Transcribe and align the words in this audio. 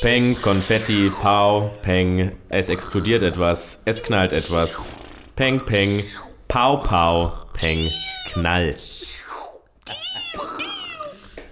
Peng, 0.00 0.34
Konfetti, 0.40 1.10
Pau, 1.10 1.70
Peng, 1.82 2.32
es 2.48 2.68
explodiert 2.68 3.22
etwas, 3.22 3.80
es 3.84 4.02
knallt 4.02 4.32
etwas. 4.32 4.96
Peng, 5.36 5.60
Peng, 5.60 6.02
Pau, 6.48 6.78
Pau, 6.78 7.32
Peng, 7.52 7.90
Knall. 8.32 8.74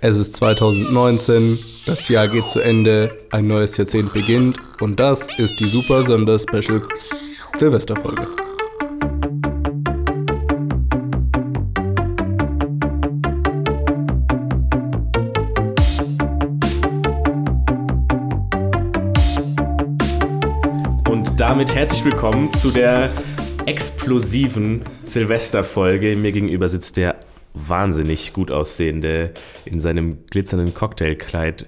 Es 0.00 0.16
ist 0.16 0.36
2019, 0.36 1.58
das 1.86 2.08
Jahr 2.08 2.28
geht 2.28 2.46
zu 2.46 2.60
Ende, 2.60 3.18
ein 3.30 3.46
neues 3.46 3.76
Jahrzehnt 3.76 4.14
beginnt. 4.14 4.58
Und 4.80 4.98
das 4.98 5.26
ist 5.38 5.60
die 5.60 5.66
Super 5.66 6.04
Sonder 6.04 6.38
Special 6.38 6.80
Silvesterfolge. 7.54 8.47
Damit 21.48 21.74
herzlich 21.74 22.04
willkommen 22.04 22.52
zu 22.52 22.70
der 22.70 23.10
explosiven 23.64 24.82
Silvesterfolge. 25.02 26.14
Mir 26.14 26.30
gegenüber 26.32 26.68
sitzt 26.68 26.98
der 26.98 27.16
wahnsinnig 27.54 28.34
gut 28.34 28.50
aussehende, 28.50 29.32
in 29.64 29.80
seinem 29.80 30.18
glitzernden 30.30 30.74
Cocktailkleid 30.74 31.66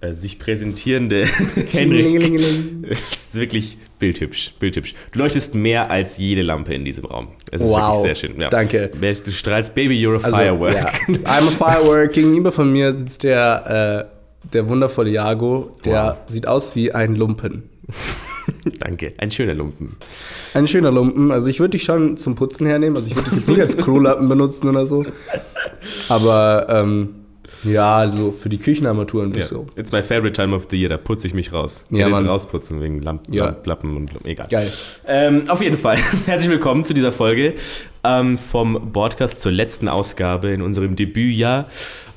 äh, 0.00 0.12
sich 0.14 0.38
präsentierende 0.38 1.24
Henrik. 1.72 2.40
Ist 2.88 3.34
wirklich 3.34 3.78
bildhübsch, 3.98 4.54
bildhübsch. 4.60 4.94
Du 5.12 5.18
leuchtest 5.18 5.56
mehr 5.56 5.90
als 5.90 6.16
jede 6.16 6.42
Lampe 6.42 6.72
in 6.72 6.84
diesem 6.84 7.04
Raum. 7.04 7.28
Es 7.50 7.60
ist 7.60 7.66
Wow. 7.68 7.80
wirklich 8.02 8.02
sehr 8.02 8.28
schön. 8.30 8.40
Ja. 8.40 8.48
Danke. 8.48 8.90
Du 8.94 9.32
strahlst 9.32 9.74
Baby, 9.74 9.94
you're 10.00 10.20
a 10.20 10.24
Also, 10.24 10.36
firework. 10.36 10.74
ja. 10.74 10.86
I'm 11.24 11.48
a 11.48 11.50
firework. 11.50 12.12
Gegenüber 12.12 12.52
von 12.52 12.72
mir 12.72 12.94
sitzt 12.94 13.24
der, 13.24 14.06
äh, 14.44 14.48
der 14.52 14.68
wundervolle 14.68 15.10
Jago, 15.10 15.76
der 15.84 16.18
sieht 16.28 16.46
aus 16.46 16.76
wie 16.76 16.92
ein 16.92 17.16
Lumpen. 17.16 17.64
Danke. 18.78 19.12
Ein 19.18 19.30
schöner 19.30 19.54
Lumpen. 19.54 19.96
Ein 20.54 20.66
schöner 20.66 20.90
Lumpen. 20.90 21.30
Also 21.30 21.48
ich 21.48 21.60
würde 21.60 21.70
dich 21.70 21.82
schon 21.84 22.16
zum 22.16 22.34
Putzen 22.34 22.66
hernehmen. 22.66 22.96
Also 22.96 23.10
ich 23.10 23.16
würde 23.16 23.30
dich 23.30 23.38
jetzt 23.38 23.48
nicht 23.48 23.60
als 23.60 23.76
Crewlappen 23.76 24.28
benutzen 24.28 24.68
oder 24.68 24.86
so. 24.86 25.04
Aber 26.08 26.66
ähm, 26.68 27.08
ja, 27.64 27.96
also 27.98 28.32
für 28.32 28.48
die 28.48 28.58
Küchenarmaturen 28.58 29.32
bist 29.32 29.50
Ja. 29.50 29.58
du. 29.58 29.66
It's 29.76 29.92
my 29.92 30.02
favorite 30.02 30.32
time 30.32 30.54
of 30.54 30.66
the 30.70 30.78
year. 30.78 30.88
Da 30.88 30.96
putze 30.96 31.26
ich 31.26 31.34
mich 31.34 31.52
raus. 31.52 31.84
Ja, 31.90 32.06
Will 32.06 32.12
Mann. 32.12 32.26
rausputzen 32.26 32.80
wegen 32.80 33.02
Lampen, 33.02 33.32
Ja. 33.34 33.56
Lappen 33.64 33.96
und 33.96 34.10
egal. 34.24 34.48
Geil. 34.50 34.70
Ähm, 35.06 35.42
auf 35.48 35.60
jeden 35.60 35.76
Fall. 35.78 35.96
Herzlich 36.26 36.50
willkommen 36.50 36.84
zu 36.84 36.94
dieser 36.94 37.12
Folge 37.12 37.54
ähm, 38.04 38.38
vom 38.38 38.92
Podcast 38.92 39.42
zur 39.42 39.52
letzten 39.52 39.88
Ausgabe 39.88 40.50
in 40.50 40.62
unserem 40.62 40.96
Debütjahr. 40.96 41.66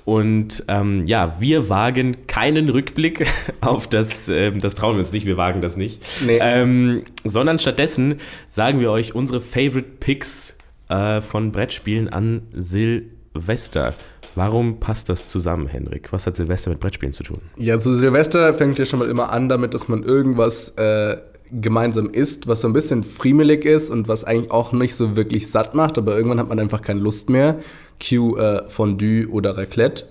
Und 0.05 0.65
ähm, 0.67 1.05
ja, 1.05 1.37
wir 1.39 1.69
wagen 1.69 2.27
keinen 2.27 2.69
Rückblick 2.69 3.25
auf 3.61 3.87
das, 3.87 4.27
ähm, 4.27 4.59
das 4.59 4.75
trauen 4.75 4.95
wir 4.95 4.99
uns 4.99 5.13
nicht, 5.13 5.25
wir 5.25 5.37
wagen 5.37 5.61
das 5.61 5.77
nicht. 5.77 6.01
Nee. 6.25 6.39
Ähm, 6.41 7.03
sondern 7.23 7.59
stattdessen 7.59 8.15
sagen 8.49 8.79
wir 8.79 8.91
euch 8.91 9.15
unsere 9.15 9.39
Favorite 9.39 9.87
Picks 9.99 10.57
äh, 10.89 11.21
von 11.21 11.51
Brettspielen 11.51 12.09
an 12.09 12.43
Silvester. 12.53 13.95
Warum 14.35 14.79
passt 14.79 15.09
das 15.09 15.27
zusammen, 15.27 15.67
Henrik? 15.67 16.11
Was 16.11 16.25
hat 16.25 16.35
Silvester 16.35 16.71
mit 16.71 16.79
Brettspielen 16.79 17.13
zu 17.13 17.23
tun? 17.23 17.39
Ja, 17.55 17.77
zu 17.77 17.93
Silvester 17.93 18.55
fängt 18.55 18.79
ja 18.79 18.85
schon 18.85 18.99
mal 18.99 19.07
immer 19.07 19.31
an 19.31 19.47
damit, 19.47 19.73
dass 19.73 19.87
man 19.87 20.03
irgendwas 20.03 20.69
äh, 20.71 21.17
gemeinsam 21.61 22.09
isst, 22.09 22.47
was 22.47 22.61
so 22.61 22.67
ein 22.67 22.73
bisschen 22.73 23.03
friemelig 23.03 23.65
ist 23.65 23.89
und 23.89 24.07
was 24.07 24.23
eigentlich 24.23 24.51
auch 24.51 24.71
nicht 24.71 24.95
so 24.95 25.15
wirklich 25.15 25.49
satt 25.49 25.75
macht, 25.75 25.97
aber 25.97 26.15
irgendwann 26.15 26.39
hat 26.39 26.49
man 26.49 26.59
einfach 26.59 26.81
keine 26.81 26.99
Lust 26.99 27.29
mehr. 27.29 27.57
Q 27.99 28.37
äh, 28.37 28.67
Fondue 28.69 29.27
oder 29.29 29.57
Raclette. 29.57 30.05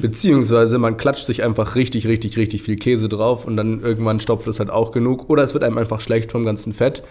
Beziehungsweise 0.00 0.78
man 0.78 0.96
klatscht 0.96 1.26
sich 1.26 1.42
einfach 1.42 1.74
richtig, 1.74 2.06
richtig, 2.06 2.36
richtig 2.36 2.62
viel 2.62 2.76
Käse 2.76 3.08
drauf 3.08 3.44
und 3.46 3.56
dann 3.56 3.80
irgendwann 3.80 4.20
stopft 4.20 4.46
es 4.46 4.60
halt 4.60 4.70
auch 4.70 4.92
genug. 4.92 5.28
Oder 5.28 5.42
es 5.42 5.54
wird 5.54 5.64
einem 5.64 5.76
einfach 5.76 6.00
schlecht 6.00 6.30
vom 6.30 6.44
ganzen 6.44 6.72
Fett. 6.72 7.02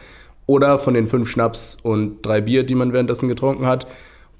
Oder 0.45 0.79
von 0.79 0.93
den 0.93 1.07
fünf 1.07 1.29
Schnaps 1.29 1.77
und 1.83 2.25
drei 2.25 2.39
Bier, 2.39 2.63
die 2.63 2.75
man 2.75 2.93
währenddessen 2.93 3.27
getrunken 3.27 3.65
hat. 3.65 3.87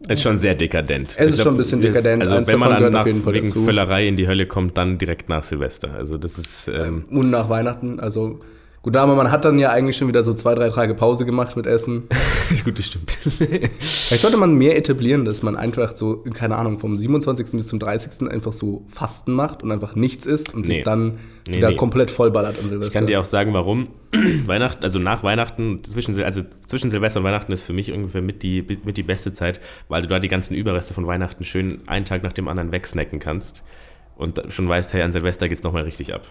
Ist 0.07 0.21
schon 0.21 0.37
sehr 0.37 0.55
dekadent. 0.55 1.13
Es 1.17 1.31
ist 1.31 1.37
Ich 1.39 1.43
schon 1.43 1.55
ein 1.55 1.57
bisschen 1.57 1.81
dekadent. 1.81 2.23
Also 2.23 2.35
Eins 2.35 2.47
wenn 2.47 2.59
man 2.59 2.81
dann 2.81 2.93
nach, 2.93 3.05
jeden 3.05 3.21
Fall 3.21 3.33
wegen 3.33 3.47
dazu. 3.47 3.65
Völlerei 3.65 4.07
in 4.07 4.15
die 4.15 4.29
Hölle 4.29 4.45
kommt, 4.45 4.77
dann 4.77 4.97
direkt 4.97 5.27
nach 5.27 5.43
Silvester. 5.43 5.93
Also 5.93 6.17
das 6.17 6.37
ist... 6.37 6.69
Ähm, 6.69 7.03
Und 7.09 7.31
nach 7.31 7.49
Weihnachten, 7.49 7.99
also 7.99 8.39
gut, 8.85 8.95
aber 8.95 9.15
man 9.15 9.31
hat 9.31 9.43
dann 9.45 9.57
ja 9.57 9.71
eigentlich 9.71 9.97
schon 9.97 10.07
wieder 10.07 10.23
so 10.23 10.33
zwei, 10.33 10.53
drei 10.53 10.69
Tage 10.69 10.93
Pause 10.93 11.25
gemacht 11.25 11.57
mit 11.57 11.65
Essen. 11.65 12.03
gut, 12.63 12.77
das 12.77 12.85
stimmt. 12.85 13.11
Vielleicht 13.11 14.21
sollte 14.21 14.37
man 14.37 14.53
mehr 14.53 14.77
etablieren, 14.77 15.25
dass 15.25 15.41
man 15.41 15.57
einfach 15.57 15.95
so, 15.97 16.23
keine 16.35 16.55
Ahnung, 16.55 16.77
vom 16.77 16.95
27. 16.95 17.51
bis 17.51 17.67
zum 17.67 17.79
30. 17.79 18.29
einfach 18.31 18.53
so 18.53 18.85
Fasten 18.87 19.33
macht 19.33 19.63
und 19.63 19.71
einfach 19.71 19.95
nichts 19.95 20.27
isst 20.27 20.53
und 20.53 20.67
Nee. 20.67 20.75
sich 20.75 20.83
dann 20.83 21.17
Nee, 21.47 21.57
wieder 21.57 21.69
nee. 21.69 21.75
komplett 21.75 22.09
vollballert 22.11 22.57
am 22.59 22.69
Silvester. 22.69 22.87
Ich 22.87 22.93
kann 22.93 23.07
dir 23.07 23.19
auch 23.19 23.25
sagen, 23.25 23.53
warum. 23.53 23.87
Weihnachten, 24.45 24.83
also 24.83 24.99
nach 24.99 25.23
Weihnachten, 25.23 25.83
zwischen, 25.83 26.19
also 26.23 26.41
zwischen 26.67 26.89
Silvester 26.89 27.19
und 27.19 27.25
Weihnachten 27.25 27.51
ist 27.51 27.63
für 27.63 27.73
mich 27.73 27.91
ungefähr 27.91 28.21
mit 28.21 28.43
die, 28.43 28.63
mit 28.83 28.97
die 28.97 29.03
beste 29.03 29.31
Zeit, 29.31 29.59
weil 29.89 30.01
du 30.03 30.07
da 30.07 30.19
die 30.19 30.27
ganzen 30.29 30.55
Überreste 30.55 30.93
von 30.93 31.05
Weihnachten 31.07 31.43
schön 31.43 31.79
einen 31.87 32.05
Tag 32.05 32.23
nach 32.23 32.33
dem 32.33 32.47
anderen 32.47 32.71
wegsnacken 32.71 33.19
kannst 33.19 33.63
und 34.15 34.41
schon 34.49 34.69
weißt, 34.69 34.93
hey, 34.93 35.01
an 35.01 35.11
Silvester 35.11 35.49
geht's 35.49 35.63
nochmal 35.63 35.83
richtig 35.83 36.13
ab. 36.13 36.21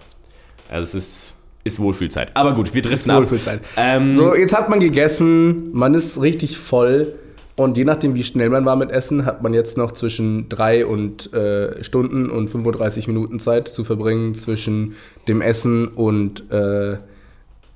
Also 0.69 0.85
es 0.85 0.95
ist, 0.95 1.35
ist 1.65 1.81
Wohlfühlzeit. 1.81 2.37
Aber 2.37 2.55
gut, 2.55 2.75
wir 2.75 2.83
driften 2.83 3.11
ab. 3.11 3.19
Wohlfühlzeit. 3.19 3.61
Ähm, 3.77 4.17
So, 4.17 4.35
jetzt 4.35 4.57
hat 4.57 4.69
man 4.69 4.81
gegessen, 4.81 5.71
man 5.73 5.95
ist 5.95 6.21
richtig 6.21 6.59
voll 6.59 7.15
und 7.57 7.77
je 7.77 7.85
nachdem, 7.85 8.15
wie 8.15 8.23
schnell 8.25 8.51
man 8.51 8.65
war 8.65 8.77
mit 8.77 8.91
Essen, 8.91 9.25
hat 9.27 9.43
man 9.43 9.55
jetzt 9.55 9.77
noch 9.79 9.93
zwischen 9.93 10.49
drei 10.49 10.85
und 10.85 11.33
äh, 11.33 11.83
Stunden 11.85 12.29
und 12.29 12.49
35 12.51 13.07
Minuten 13.07 13.39
Zeit 13.39 13.69
zu 13.69 13.85
verbringen 13.85 14.35
zwischen 14.35 14.95
dem 15.29 15.41
Essen 15.41 15.87
und 15.89 16.51
äh, 16.53 16.99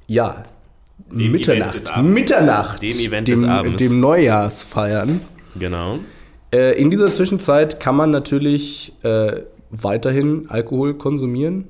ja, 0.08 0.42
Dem 1.12 1.30
Mitternacht. 1.32 2.02
Mitternacht. 2.02 2.82
Dem 2.82 2.90
Event 2.90 3.28
dem, 3.28 3.40
des 3.40 3.48
Abends. 3.48 3.76
Dem 3.76 4.00
Neujahrsfeiern. 4.00 5.20
Genau. 5.58 6.00
Äh, 6.52 6.80
in 6.80 6.90
dieser 6.90 7.12
Zwischenzeit 7.12 7.78
kann 7.78 7.94
man 7.94 8.10
natürlich 8.10 8.92
äh, 9.02 9.42
weiterhin 9.70 10.46
Alkohol 10.48 10.94
konsumieren. 10.94 11.64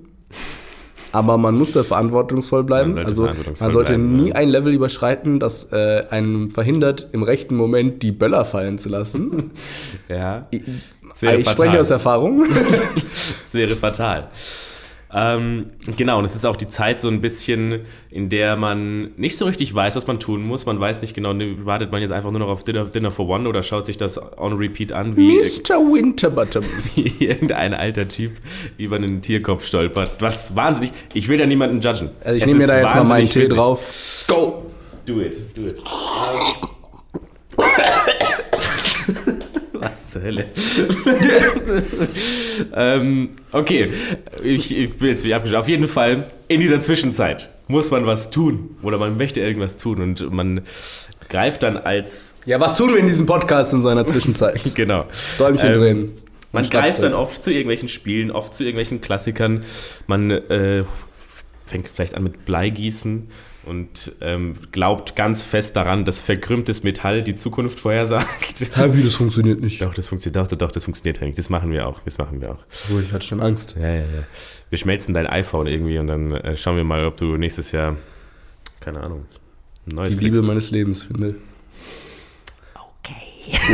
Aber 1.12 1.38
man 1.38 1.56
muss 1.56 1.72
da 1.72 1.84
verantwortungsvoll 1.84 2.64
bleiben. 2.64 2.94
Man 2.94 2.96
sollte 2.96 3.08
also 3.08 3.22
verantwortungsvoll 3.22 3.66
man 3.66 3.72
sollte 3.72 3.92
bleiben, 3.94 4.16
nie 4.16 4.28
ja. 4.28 4.34
ein 4.34 4.48
Level 4.48 4.72
überschreiten, 4.74 5.40
das 5.40 5.72
äh, 5.72 6.04
einem 6.10 6.50
verhindert, 6.50 7.08
im 7.12 7.22
rechten 7.22 7.56
Moment 7.56 8.02
die 8.02 8.12
Böller 8.12 8.44
fallen 8.44 8.78
zu 8.78 8.88
lassen. 8.88 9.50
Ja. 10.08 10.46
ich 10.50 10.62
ich 11.20 11.48
spreche 11.48 11.80
aus 11.80 11.90
Erfahrung. 11.90 12.44
Das 13.42 13.54
wäre 13.54 13.70
fatal. 13.70 14.28
Ähm, 15.14 15.70
genau, 15.96 16.18
und 16.18 16.24
es 16.26 16.34
ist 16.34 16.44
auch 16.44 16.56
die 16.56 16.68
Zeit 16.68 17.00
so 17.00 17.08
ein 17.08 17.20
bisschen, 17.22 17.80
in 18.10 18.28
der 18.28 18.56
man 18.56 19.12
nicht 19.16 19.38
so 19.38 19.46
richtig 19.46 19.74
weiß, 19.74 19.96
was 19.96 20.06
man 20.06 20.20
tun 20.20 20.42
muss. 20.42 20.66
Man 20.66 20.78
weiß 20.78 21.00
nicht 21.00 21.14
genau, 21.14 21.32
ne, 21.32 21.64
wartet 21.64 21.90
man 21.92 22.02
jetzt 22.02 22.10
einfach 22.12 22.30
nur 22.30 22.40
noch 22.40 22.48
auf 22.48 22.62
Dinner, 22.64 22.84
Dinner 22.84 23.10
for 23.10 23.26
One 23.28 23.48
oder 23.48 23.62
schaut 23.62 23.86
sich 23.86 23.96
das 23.96 24.20
on 24.38 24.52
repeat 24.54 24.92
an, 24.92 25.16
wie, 25.16 25.28
Mr. 25.38 25.76
Winterbottom. 25.78 26.64
wie 26.94 27.24
irgendein 27.24 27.72
alter 27.72 28.06
Typ 28.08 28.32
über 28.76 28.96
einen 28.96 29.22
Tierkopf 29.22 29.64
stolpert. 29.66 30.20
Was 30.20 30.54
wahnsinnig, 30.54 30.92
ich 31.14 31.28
will 31.28 31.38
da 31.38 31.46
niemanden 31.46 31.80
judgen. 31.80 32.10
Also 32.22 32.36
ich 32.36 32.42
Es 32.42 32.48
nehme 32.48 32.60
mir 32.60 32.66
da 32.66 32.80
jetzt 32.80 32.94
mal 32.94 33.04
meinen 33.04 33.28
Tee 33.30 33.42
witzig. 33.44 33.56
drauf. 33.56 33.90
Skull. 33.92 34.62
Do 35.06 35.20
it, 35.20 35.56
do 35.56 35.62
it. 35.68 35.78
Was 40.08 40.12
zur 40.12 40.22
Hölle? 40.22 40.46
ähm, 42.74 43.30
okay, 43.52 43.92
ich, 44.42 44.76
ich 44.76 44.94
bin 44.94 45.08
jetzt 45.08 45.24
wieder 45.24 45.36
abgeschlossen. 45.36 45.60
Auf 45.60 45.68
jeden 45.68 45.86
Fall, 45.88 46.24
in 46.48 46.60
dieser 46.60 46.80
Zwischenzeit 46.80 47.50
muss 47.66 47.90
man 47.90 48.06
was 48.06 48.30
tun. 48.30 48.76
Oder 48.82 48.96
man 48.96 49.18
möchte 49.18 49.40
irgendwas 49.40 49.76
tun. 49.76 50.00
Und 50.00 50.32
man 50.32 50.62
greift 51.28 51.62
dann 51.62 51.76
als. 51.76 52.36
Ja, 52.46 52.58
was 52.58 52.78
tun 52.78 52.94
wir 52.94 52.98
in 52.98 53.06
diesem 53.06 53.26
Podcast 53.26 53.74
in 53.74 53.82
seiner 53.82 54.06
Zwischenzeit? 54.06 54.62
Genau. 54.74 55.04
Däumchen 55.38 55.68
Ähm, 55.68 55.74
drehen. 55.74 56.12
Man 56.52 56.64
greift 56.64 57.02
dann 57.02 57.12
oft 57.12 57.44
zu 57.44 57.50
irgendwelchen 57.50 57.88
Spielen, 57.88 58.30
oft 58.30 58.54
zu 58.54 58.62
irgendwelchen 58.64 59.02
Klassikern. 59.02 59.64
Man 60.06 60.30
äh, 60.30 60.84
fängt 61.66 61.86
vielleicht 61.88 62.14
an 62.14 62.22
mit 62.22 62.46
Bleigießen 62.46 63.28
und 63.68 64.12
ähm, 64.20 64.54
glaubt 64.72 65.14
ganz 65.14 65.42
fest 65.42 65.76
daran, 65.76 66.04
dass 66.04 66.20
verkrümmtes 66.20 66.82
Metall 66.82 67.22
die 67.22 67.34
Zukunft 67.34 67.78
vorhersagt. 67.78 68.60
Hä, 68.74 68.88
wie, 68.92 69.02
das 69.02 69.16
funktioniert 69.16 69.60
nicht. 69.60 69.80
Doch, 69.82 69.94
das 69.94 70.06
funktioniert, 70.08 70.50
doch, 70.52 70.56
doch, 70.56 70.72
das 70.72 70.84
funktioniert 70.84 71.20
eigentlich. 71.22 71.36
Das 71.36 71.50
machen 71.50 71.70
wir 71.70 71.86
auch. 71.86 72.00
Das 72.00 72.18
machen 72.18 72.40
wir 72.40 72.52
auch. 72.52 72.64
Oh, 72.90 72.98
ich 72.98 73.12
hatte 73.12 73.26
schon 73.26 73.40
Angst. 73.40 73.76
Ja, 73.78 73.88
ja, 73.88 74.00
ja. 74.00 74.24
Wir 74.70 74.78
schmelzen 74.78 75.14
dein 75.14 75.26
iPhone 75.26 75.66
irgendwie 75.66 75.98
und 75.98 76.06
dann 76.06 76.32
äh, 76.32 76.56
schauen 76.56 76.76
wir 76.76 76.84
mal, 76.84 77.04
ob 77.04 77.16
du 77.16 77.36
nächstes 77.36 77.72
Jahr, 77.72 77.96
keine 78.80 79.00
Ahnung, 79.02 79.26
ein 79.86 79.94
neues 79.94 80.10
Die 80.10 80.16
Liebe 80.16 80.36
kriegst. 80.36 80.48
meines 80.48 80.70
Lebens 80.70 81.02
finde. 81.04 81.36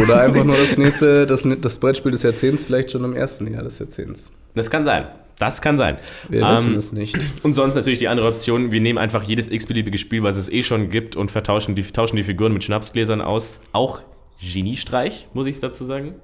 Oder 0.02 0.20
einfach 0.20 0.44
nur 0.44 0.56
das 0.56 0.76
nächste, 0.76 1.26
das, 1.26 1.46
das 1.60 1.78
Brettspiel 1.78 2.12
des 2.12 2.22
Jahrzehnts, 2.22 2.64
vielleicht 2.64 2.90
schon 2.90 3.04
im 3.04 3.14
ersten 3.14 3.52
Jahr 3.52 3.62
des 3.62 3.78
Jahrzehnts. 3.78 4.30
Das 4.54 4.70
kann 4.70 4.84
sein. 4.84 5.06
Das 5.38 5.60
kann 5.60 5.78
sein. 5.78 5.96
Wir 6.28 6.42
Ähm, 6.42 6.56
wissen 6.56 6.76
es 6.76 6.92
nicht. 6.92 7.16
Und 7.42 7.54
sonst 7.54 7.74
natürlich 7.74 7.98
die 7.98 8.08
andere 8.08 8.28
Option, 8.28 8.70
wir 8.70 8.80
nehmen 8.80 8.98
einfach 8.98 9.24
jedes 9.24 9.50
x-beliebige 9.50 9.98
Spiel, 9.98 10.22
was 10.22 10.36
es 10.36 10.48
eh 10.48 10.62
schon 10.62 10.90
gibt 10.90 11.16
und 11.16 11.30
vertauschen 11.30 11.74
die, 11.74 11.82
tauschen 11.82 12.16
die 12.16 12.22
Figuren 12.24 12.52
mit 12.52 12.62
Schnapsgläsern 12.62 13.20
aus. 13.20 13.60
Auch 13.72 14.00
Geniestreich, 14.40 15.28
muss 15.32 15.46
ich 15.46 15.58
dazu 15.60 15.84
sagen. 15.84 16.14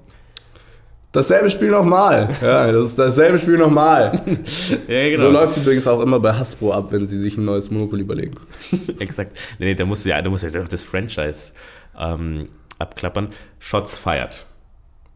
Dasselbe 1.11 1.49
Spiel 1.49 1.71
nochmal. 1.71 2.29
Ja, 2.41 2.71
das 2.71 2.87
ist 2.87 2.99
dasselbe 2.99 3.37
Spiel 3.37 3.57
nochmal. 3.57 4.21
ja, 4.87 5.09
genau. 5.09 5.21
So 5.21 5.29
läuft 5.29 5.57
es 5.57 5.63
übrigens 5.63 5.85
auch 5.87 5.99
immer 5.99 6.21
bei 6.21 6.33
Hasbro 6.33 6.71
ab, 6.71 6.93
wenn 6.93 7.05
sie 7.05 7.17
sich 7.17 7.37
ein 7.37 7.43
neues 7.43 7.69
Monopoly 7.69 8.03
überlegen. 8.03 8.35
Exakt. 8.99 9.37
Nee, 9.59 9.65
nee, 9.65 9.75
da 9.75 9.83
musst 9.83 10.05
du 10.05 10.09
ja, 10.09 10.21
da 10.21 10.29
musst 10.29 10.45
du 10.45 10.47
ja 10.47 10.63
das 10.63 10.83
Franchise 10.83 11.51
ähm, 11.99 12.47
abklappern. 12.81 13.29
Shots 13.59 13.97
fired. 13.97 14.45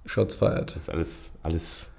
Shots 0.06 0.36
fired. 0.36 0.76
Das 0.76 0.84
ist 0.84 0.90
alles, 0.90 1.32
alles, 1.44 1.90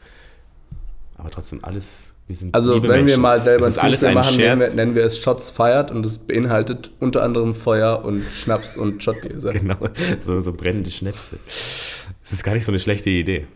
aber 1.18 1.30
trotzdem 1.30 1.64
alles. 1.64 2.12
Wir 2.28 2.34
sind 2.34 2.54
Also, 2.56 2.82
wenn 2.82 2.90
wir 2.90 2.96
Menschen. 2.98 3.20
mal 3.20 3.40
selber 3.40 3.66
ein 3.66 3.78
alles 3.78 4.02
ein 4.02 4.14
machen, 4.14 4.36
nennen 4.36 4.60
wir, 4.60 4.70
nennen 4.70 4.94
wir 4.96 5.04
es 5.04 5.18
Shots 5.20 5.48
fired 5.50 5.92
und 5.92 6.04
es 6.04 6.18
beinhaltet 6.18 6.90
unter 6.98 7.22
anderem 7.22 7.54
Feuer 7.54 8.04
und 8.04 8.24
Schnaps 8.32 8.76
und 8.76 9.02
Shotgläser. 9.02 9.52
Genau, 9.52 9.76
so, 10.20 10.40
so 10.40 10.52
brennende 10.52 10.90
Schnäpse. 10.90 11.36
Das 11.46 12.32
ist 12.32 12.42
gar 12.42 12.54
nicht 12.54 12.64
so 12.64 12.72
eine 12.72 12.80
schlechte 12.80 13.10
Idee. 13.10 13.46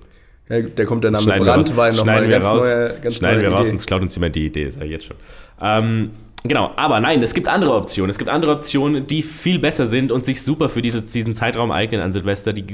Ja, 0.48 0.60
der 0.60 0.86
kommt 0.86 1.02
der 1.04 1.10
Name 1.12 1.24
schneiden 1.24 1.46
wir 1.46 1.52
Brandwein 1.52 1.94
nochmal 1.96 2.14
schneiden 2.24 2.30
wir 2.30 2.38
ganz 2.38 2.44
raus, 2.44 2.62
neue, 2.64 3.12
schneiden 3.12 3.38
neue 3.38 3.50
wir 3.50 3.52
raus, 3.56 3.60
Idee. 3.62 3.70
sonst 3.70 3.86
klaut 3.86 4.02
uns 4.02 4.14
jemand 4.14 4.34
die 4.36 4.46
Idee, 4.46 4.70
sag 4.70 4.82
ich 4.84 4.90
jetzt 4.90 5.04
schon. 5.06 5.16
Ähm, 5.60 6.10
genau, 6.42 6.72
aber 6.76 7.00
nein, 7.00 7.22
es 7.22 7.34
gibt 7.34 7.48
andere 7.48 7.75
Optionen. 7.75 8.10
Es 8.10 8.19
gibt 8.19 8.31
andere 8.31 8.52
Optionen, 8.52 9.06
die 9.06 9.22
viel 9.22 9.58
besser 9.58 9.87
sind 9.87 10.10
und 10.12 10.25
sich 10.25 10.42
super 10.42 10.69
für 10.69 10.82
diese, 10.82 11.02
diesen 11.02 11.34
Zeitraum 11.34 11.70
eignen 11.70 12.00
an 12.00 12.12
Silvester. 12.12 12.52
Die, 12.52 12.64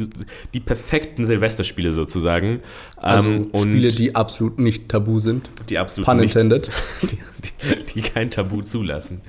die 0.55 0.61
perfekten 0.61 1.25
Silvesterspiele 1.25 1.93
sozusagen. 1.93 2.61
Also 2.97 3.29
Ähm, 3.29 3.51
und 3.53 3.63
Spiele, 3.63 3.89
die 3.89 4.15
absolut 4.15 4.59
nicht 4.59 4.89
tabu 4.89 5.19
sind. 5.19 5.51
die 5.69 5.79
absolut 5.79 6.07
Pun 6.07 6.19
nicht, 6.19 6.35
intended. 6.35 6.71
die, 7.03 7.07
die, 7.17 7.85
die 7.95 8.01
kein 8.03 8.31
Tabu 8.31 8.63
zulassen. 8.63 9.21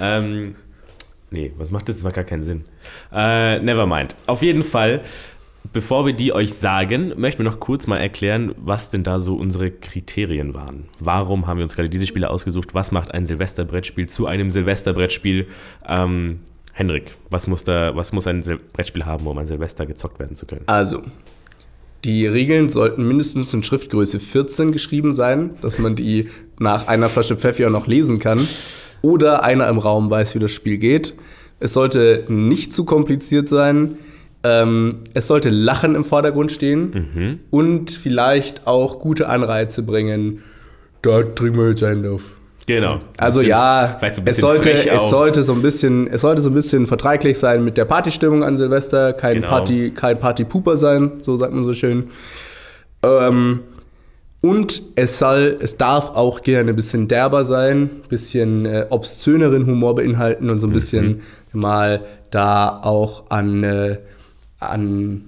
Ähm, 0.00 0.54
nee, 1.30 1.52
was 1.58 1.70
macht 1.70 1.88
das? 1.88 1.96
Das 1.96 2.04
macht 2.04 2.14
gar 2.14 2.24
keinen 2.24 2.42
Sinn. 2.42 2.64
Äh, 3.12 3.58
never 3.60 3.86
mind. 3.86 4.14
Auf 4.26 4.42
jeden 4.42 4.64
Fall, 4.64 5.00
bevor 5.72 6.06
wir 6.06 6.12
die 6.12 6.32
euch 6.32 6.54
sagen, 6.54 7.12
möchten 7.16 7.44
wir 7.44 7.50
noch 7.50 7.60
kurz 7.60 7.86
mal 7.86 7.98
erklären, 7.98 8.54
was 8.56 8.90
denn 8.90 9.02
da 9.02 9.20
so 9.20 9.36
unsere 9.36 9.70
Kriterien 9.70 10.54
waren. 10.54 10.84
Warum 10.98 11.46
haben 11.46 11.58
wir 11.58 11.64
uns 11.64 11.76
gerade 11.76 11.88
diese 11.88 12.06
Spiele 12.06 12.30
ausgesucht? 12.30 12.74
Was 12.74 12.92
macht 12.92 13.12
ein 13.12 13.26
Silvesterbrettspiel 13.26 14.08
zu 14.08 14.26
einem 14.26 14.50
Silvesterbrettspiel? 14.50 15.46
Ähm, 15.86 16.40
Henrik, 16.72 17.16
was 17.28 17.46
muss, 17.46 17.64
da, 17.64 17.94
was 17.94 18.12
muss 18.12 18.26
ein 18.26 18.42
Sil 18.46 18.58
Brettspiel 18.72 19.04
haben, 19.04 19.26
um 19.26 19.36
an 19.36 19.46
Silvester 19.46 19.86
gezockt 19.86 20.18
werden 20.18 20.36
zu 20.36 20.46
können? 20.46 20.62
Also, 20.66 21.02
die 22.04 22.26
Regeln 22.26 22.68
sollten 22.68 23.06
mindestens 23.06 23.52
in 23.52 23.62
Schriftgröße 23.62 24.20
14 24.20 24.72
geschrieben 24.72 25.12
sein, 25.12 25.50
dass 25.60 25.78
man 25.78 25.94
die 25.94 26.28
nach 26.58 26.88
einer 26.88 27.08
Flasche 27.08 27.36
Pfeffi 27.36 27.66
auch 27.66 27.70
noch 27.70 27.86
lesen 27.86 28.18
kann. 28.18 28.46
Oder 29.02 29.44
einer 29.44 29.68
im 29.68 29.78
Raum 29.78 30.10
weiß, 30.10 30.34
wie 30.34 30.38
das 30.38 30.50
Spiel 30.50 30.78
geht. 30.78 31.14
Es 31.58 31.74
sollte 31.74 32.24
nicht 32.28 32.72
zu 32.72 32.84
kompliziert 32.84 33.48
sein. 33.48 33.98
Ähm, 34.42 35.00
es 35.14 35.26
sollte 35.26 35.50
Lachen 35.50 35.94
im 35.94 36.04
Vordergrund 36.04 36.50
stehen. 36.52 37.40
Und 37.50 37.90
vielleicht 37.90 38.66
auch 38.66 38.98
gute 38.98 39.28
Anreize 39.28 39.82
bringen. 39.82 40.42
Da 41.02 41.22
trinken 41.22 41.58
wir 41.58 41.68
jetzt 41.70 41.82
einen 41.82 42.06
auf. 42.06 42.22
Genau. 42.66 43.00
Also 43.18 43.38
Bisschen- 43.40 43.50
ja, 43.50 43.98
so 44.12 44.22
es, 44.24 44.36
sollte, 44.36 44.70
es, 44.72 45.10
sollte 45.10 45.42
so 45.42 45.52
ein 45.52 45.62
bisschen, 45.62 46.06
es 46.06 46.20
sollte 46.20 46.40
so 46.40 46.50
ein 46.50 46.54
bisschen 46.54 46.86
verträglich 46.86 47.38
sein 47.38 47.64
mit 47.64 47.76
der 47.76 47.84
Partystimmung 47.84 48.44
an 48.44 48.56
Silvester, 48.56 49.12
kein 49.12 49.36
Genau. 49.36 49.48
Party, 49.48 49.90
kein 49.90 50.18
Partypooper 50.18 50.76
sein, 50.76 51.12
so 51.22 51.36
sagt 51.36 51.52
man 51.52 51.64
so 51.64 51.72
schön. 51.72 52.04
Ähm, 53.02 53.60
und 54.42 54.82
es 54.94 55.18
soll, 55.18 55.58
es 55.60 55.76
darf 55.76 56.10
auch 56.10 56.42
gerne 56.42 56.70
ein 56.70 56.76
bisschen 56.76 57.08
derber 57.08 57.44
sein, 57.44 57.82
ein 58.04 58.08
bisschen 58.08 58.64
äh, 58.66 58.86
obszöneren 58.90 59.66
Humor 59.66 59.94
beinhalten 59.96 60.48
und 60.48 60.60
so 60.60 60.66
Mhm. 60.66 60.70
ein 60.72 60.74
bisschen 60.74 61.20
mal 61.52 62.02
da 62.30 62.80
auch 62.82 63.24
an, 63.30 63.64
äh, 63.64 63.98
an 64.60 65.24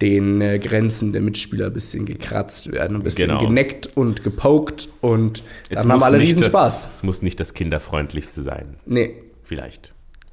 den 0.00 0.40
äh, 0.40 0.58
Grenzen 0.58 1.12
der 1.12 1.20
Mitspieler 1.22 1.66
ein 1.66 1.72
bisschen 1.72 2.06
gekratzt 2.06 2.70
werden, 2.72 2.98
ein 2.98 3.02
bisschen 3.02 3.28
Genau. 3.28 3.40
geneckt 3.44 3.96
und 3.96 4.22
gepokt 4.22 4.88
und 5.00 5.42
Es 5.68 5.80
dann 5.80 5.90
haben 5.92 6.02
alle 6.02 6.20
riesen 6.20 6.38
das- 6.38 6.48
Spaß. 6.48 6.88
Es 6.92 7.02
muss 7.02 7.20
nicht 7.22 7.40
das 7.40 7.52
kinderfreundlichste 7.54 8.42
sein. 8.42 8.76
Nee. 8.86 9.14
Vielleicht. 9.42 9.92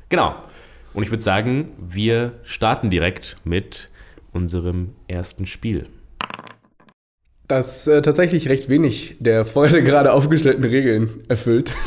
Genau. 0.09 0.35
Und 0.93 1.03
ich 1.03 1.09
würde 1.09 1.23
sagen, 1.23 1.69
wir 1.79 2.33
starten 2.43 2.89
direkt 2.89 3.37
mit 3.43 3.89
unserem 4.33 4.89
ersten 5.07 5.45
Spiel. 5.45 5.87
Das 7.47 7.85
äh, 7.87 8.01
tatsächlich 8.01 8.49
recht 8.49 8.69
wenig 8.69 9.17
der 9.19 9.45
vorher 9.45 9.81
gerade 9.83 10.13
aufgestellten 10.13 10.63
Regeln 10.63 11.09
erfüllt. 11.27 11.73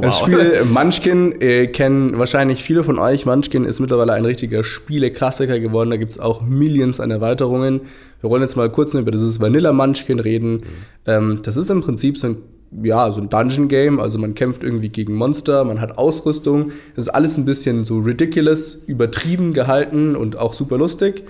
Das 0.00 0.18
Spiel 0.18 0.64
Munchkin 0.64 1.40
äh, 1.40 1.66
kennen 1.66 2.18
wahrscheinlich 2.18 2.62
viele 2.62 2.84
von 2.84 2.98
euch. 2.98 3.26
Munchkin 3.26 3.64
ist 3.64 3.80
mittlerweile 3.80 4.12
ein 4.12 4.24
richtiger 4.24 4.62
Spieleklassiker 4.62 5.58
geworden. 5.58 5.90
Da 5.90 5.96
gibt 5.96 6.12
es 6.12 6.18
auch 6.18 6.42
Millions 6.42 7.00
an 7.00 7.10
Erweiterungen. 7.10 7.82
Wir 8.20 8.30
wollen 8.30 8.42
jetzt 8.42 8.56
mal 8.56 8.70
kurz 8.70 8.92
über 8.94 9.10
dieses 9.10 9.40
Vanilla 9.40 9.72
Munchkin 9.72 10.20
reden. 10.20 10.62
Ähm, 11.06 11.40
das 11.42 11.56
ist 11.56 11.70
im 11.70 11.80
Prinzip 11.80 12.18
so 12.18 12.28
ein, 12.28 12.36
ja, 12.82 13.10
so 13.12 13.20
ein 13.20 13.30
Dungeon-Game. 13.30 13.98
Also 13.98 14.18
man 14.18 14.34
kämpft 14.34 14.62
irgendwie 14.62 14.90
gegen 14.90 15.14
Monster, 15.14 15.64
man 15.64 15.80
hat 15.80 15.96
Ausrüstung. 15.96 16.72
Das 16.94 17.06
ist 17.06 17.14
alles 17.14 17.38
ein 17.38 17.44
bisschen 17.44 17.84
so 17.84 17.98
ridiculous, 17.98 18.74
übertrieben 18.86 19.54
gehalten 19.54 20.16
und 20.16 20.36
auch 20.36 20.54
super 20.54 20.76
lustig. 20.76 21.24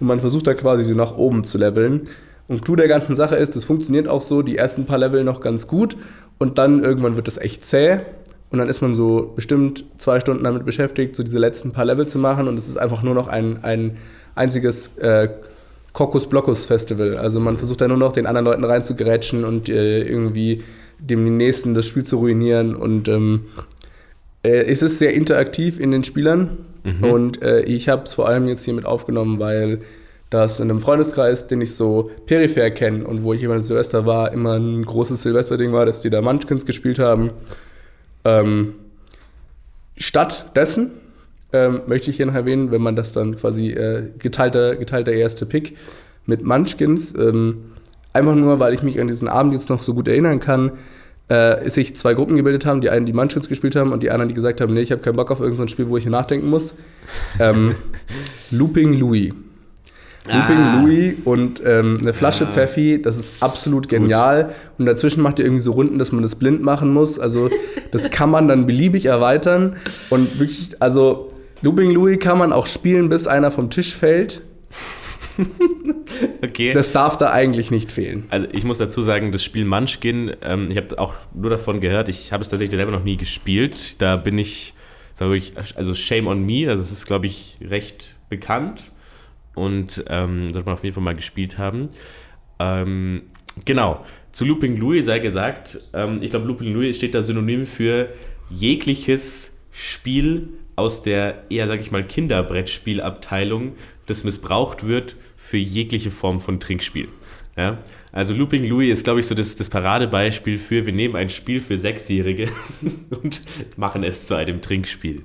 Und 0.00 0.06
man 0.06 0.20
versucht 0.20 0.46
da 0.46 0.54
quasi 0.54 0.82
so 0.82 0.94
nach 0.94 1.16
oben 1.16 1.44
zu 1.44 1.58
leveln. 1.58 2.08
Und 2.48 2.64
Clou 2.64 2.76
der 2.76 2.88
ganzen 2.88 3.14
Sache 3.14 3.36
ist, 3.36 3.56
das 3.56 3.64
funktioniert 3.64 4.08
auch 4.08 4.20
so, 4.20 4.42
die 4.42 4.56
ersten 4.56 4.84
paar 4.84 4.98
Level 4.98 5.24
noch 5.24 5.40
ganz 5.40 5.66
gut 5.66 5.96
und 6.38 6.58
dann 6.58 6.82
irgendwann 6.82 7.16
wird 7.16 7.28
das 7.28 7.38
echt 7.38 7.64
zäh 7.64 8.00
und 8.50 8.58
dann 8.58 8.68
ist 8.68 8.82
man 8.82 8.94
so 8.94 9.32
bestimmt 9.34 9.84
zwei 9.96 10.20
Stunden 10.20 10.44
damit 10.44 10.66
beschäftigt, 10.66 11.16
so 11.16 11.22
diese 11.22 11.38
letzten 11.38 11.72
paar 11.72 11.84
Level 11.84 12.06
zu 12.06 12.18
machen 12.18 12.48
und 12.48 12.58
es 12.58 12.68
ist 12.68 12.76
einfach 12.76 13.02
nur 13.02 13.14
noch 13.14 13.28
ein, 13.28 13.64
ein 13.64 13.96
einziges 14.34 14.96
äh, 14.98 15.28
Kokos-Blockus-Festival. 15.92 17.16
Also 17.16 17.40
man 17.40 17.56
versucht 17.56 17.80
da 17.80 17.88
nur 17.88 17.96
noch 17.96 18.12
den 18.12 18.26
anderen 18.26 18.44
Leuten 18.44 18.64
reinzugrätschen 18.64 19.44
und 19.44 19.68
äh, 19.68 20.02
irgendwie 20.02 20.62
dem 20.98 21.36
nächsten 21.36 21.74
das 21.74 21.86
Spiel 21.86 22.04
zu 22.04 22.18
ruinieren 22.18 22.76
und 22.76 23.08
ähm, 23.08 23.46
äh, 24.42 24.64
es 24.64 24.82
ist 24.82 24.98
sehr 24.98 25.14
interaktiv 25.14 25.80
in 25.80 25.90
den 25.90 26.04
Spielern 26.04 26.58
und 27.00 27.42
äh, 27.42 27.62
ich 27.62 27.88
habe 27.88 28.04
es 28.04 28.14
vor 28.14 28.28
allem 28.28 28.48
jetzt 28.48 28.64
hier 28.64 28.74
mit 28.74 28.86
aufgenommen, 28.86 29.38
weil 29.38 29.80
das 30.32 30.60
in 30.60 30.70
einem 30.70 30.80
Freundeskreis, 30.80 31.46
den 31.46 31.60
ich 31.60 31.74
so 31.74 32.10
peripher 32.26 32.70
kenne 32.70 33.04
und 33.04 33.22
wo 33.22 33.34
ich 33.34 33.42
immer 33.42 33.60
Silvester 33.62 34.06
war, 34.06 34.32
immer 34.32 34.58
ein 34.58 34.84
großes 34.84 35.22
Silvesterding 35.22 35.72
war, 35.72 35.84
dass 35.84 36.00
die 36.00 36.10
da 36.10 36.22
Munchkins 36.22 36.64
gespielt 36.64 36.98
haben. 36.98 37.30
Ähm, 38.24 38.74
stattdessen 39.96 40.92
ähm, 41.52 41.82
möchte 41.86 42.10
ich 42.10 42.16
hier 42.16 42.26
noch 42.26 42.34
erwähnen, 42.34 42.70
wenn 42.70 42.80
man 42.80 42.96
das 42.96 43.12
dann 43.12 43.36
quasi 43.36 43.70
äh, 43.70 44.08
geteilter, 44.18 44.76
geteilter 44.76 45.12
erste 45.12 45.44
Pick 45.44 45.76
mit 46.24 46.42
Munchkins, 46.42 47.14
ähm, 47.14 47.72
einfach 48.14 48.34
nur, 48.34 48.58
weil 48.58 48.72
ich 48.72 48.82
mich 48.82 49.00
an 49.00 49.08
diesen 49.08 49.28
Abend 49.28 49.52
jetzt 49.52 49.68
noch 49.68 49.82
so 49.82 49.92
gut 49.92 50.08
erinnern 50.08 50.40
kann, 50.40 50.72
äh, 51.28 51.68
sich 51.68 51.94
zwei 51.94 52.14
Gruppen 52.14 52.36
gebildet 52.36 52.64
haben, 52.64 52.80
die 52.80 52.88
einen, 52.88 53.04
die 53.04 53.12
Munchkins 53.12 53.48
gespielt 53.48 53.76
haben 53.76 53.92
und 53.92 54.02
die 54.02 54.10
anderen, 54.10 54.28
die 54.28 54.34
gesagt 54.34 54.62
haben, 54.62 54.72
nee, 54.72 54.80
ich 54.80 54.92
habe 54.92 55.02
keinen 55.02 55.16
Bock 55.16 55.30
auf 55.30 55.40
irgendein 55.40 55.68
Spiel, 55.68 55.88
wo 55.88 55.98
ich 55.98 56.04
hier 56.04 56.12
nachdenken 56.12 56.48
muss. 56.48 56.74
Ähm, 57.38 57.74
Looping 58.50 58.94
Louis. 58.94 59.32
Looping 60.26 60.56
Ah. 60.56 60.80
Louis 60.80 61.14
und 61.24 61.60
ähm, 61.64 61.98
eine 62.00 62.14
Flasche 62.14 62.46
Pfeffi, 62.46 63.02
das 63.02 63.16
ist 63.16 63.42
absolut 63.42 63.88
genial. 63.88 64.54
Und 64.78 64.86
dazwischen 64.86 65.20
macht 65.20 65.38
ihr 65.40 65.44
irgendwie 65.44 65.62
so 65.62 65.72
Runden, 65.72 65.98
dass 65.98 66.12
man 66.12 66.22
das 66.22 66.36
blind 66.36 66.62
machen 66.62 66.92
muss. 66.92 67.18
Also 67.18 67.50
das 67.90 68.10
kann 68.10 68.30
man 68.30 68.46
dann 68.46 68.64
beliebig 68.66 69.06
erweitern. 69.06 69.76
Und 70.10 70.38
wirklich, 70.38 70.80
also 70.80 71.32
Looping 71.62 71.90
Louis 71.90 72.18
kann 72.20 72.38
man 72.38 72.52
auch 72.52 72.66
spielen, 72.66 73.08
bis 73.08 73.26
einer 73.26 73.50
vom 73.50 73.70
Tisch 73.70 73.94
fällt. 73.94 74.42
Okay. 76.42 76.72
Das 76.72 76.92
darf 76.92 77.16
da 77.16 77.30
eigentlich 77.30 77.70
nicht 77.70 77.90
fehlen. 77.90 78.24
also 78.28 78.46
ich 78.52 78.64
muss 78.64 78.78
dazu 78.78 79.00
sagen, 79.00 79.32
das 79.32 79.42
Spiel 79.42 79.64
Munchkin, 79.64 80.32
ähm, 80.42 80.68
ich 80.70 80.76
habe 80.76 80.98
auch 80.98 81.14
nur 81.34 81.50
davon 81.50 81.80
gehört, 81.80 82.08
ich 82.08 82.32
habe 82.32 82.42
es 82.42 82.50
tatsächlich 82.50 82.76
selber 82.76 82.92
noch 82.92 83.04
nie 83.04 83.16
gespielt. 83.16 84.00
Da 84.02 84.16
bin 84.16 84.38
ich, 84.38 84.74
sage 85.14 85.36
ich, 85.36 85.54
also 85.74 85.94
shame 85.94 86.26
on 86.26 86.44
me, 86.44 86.68
also 86.68 86.82
es 86.82 86.92
ist, 86.92 87.06
glaube 87.06 87.26
ich, 87.26 87.56
recht 87.66 88.16
bekannt 88.28 88.82
und 89.54 90.04
ähm, 90.08 90.50
sollte 90.50 90.66
man 90.66 90.74
auf 90.74 90.84
jeden 90.84 90.94
Fall 90.94 91.04
mal 91.04 91.14
gespielt 91.14 91.58
haben. 91.58 91.90
Ähm, 92.58 93.22
genau, 93.64 94.04
zu 94.32 94.44
Looping 94.44 94.76
Louis 94.76 95.04
sei 95.04 95.18
gesagt, 95.18 95.78
ähm, 95.92 96.22
ich 96.22 96.30
glaube, 96.30 96.46
Looping 96.46 96.72
Louis 96.72 96.96
steht 96.96 97.14
da 97.14 97.22
synonym 97.22 97.66
für 97.66 98.08
jegliches 98.50 99.56
Spiel 99.72 100.48
aus 100.76 101.02
der 101.02 101.44
eher, 101.50 101.66
sag 101.66 101.80
ich 101.80 101.90
mal, 101.90 102.04
Kinderbrettspielabteilung, 102.04 103.72
das 104.06 104.24
missbraucht 104.24 104.86
wird 104.86 105.16
für 105.36 105.58
jegliche 105.58 106.10
Form 106.10 106.40
von 106.40 106.60
Trinkspiel. 106.60 107.08
Ja? 107.56 107.78
Also 108.12 108.34
Looping 108.34 108.64
Louis 108.64 108.90
ist, 108.90 109.04
glaube 109.04 109.20
ich, 109.20 109.26
so 109.26 109.34
das, 109.34 109.56
das 109.56 109.68
Paradebeispiel 109.68 110.58
für, 110.58 110.84
wir 110.86 110.92
nehmen 110.92 111.16
ein 111.16 111.30
Spiel 111.30 111.60
für 111.60 111.78
Sechsjährige 111.78 112.48
und 113.10 113.42
machen 113.76 114.04
es 114.04 114.26
zu 114.26 114.34
einem 114.34 114.60
Trinkspiel. 114.60 115.22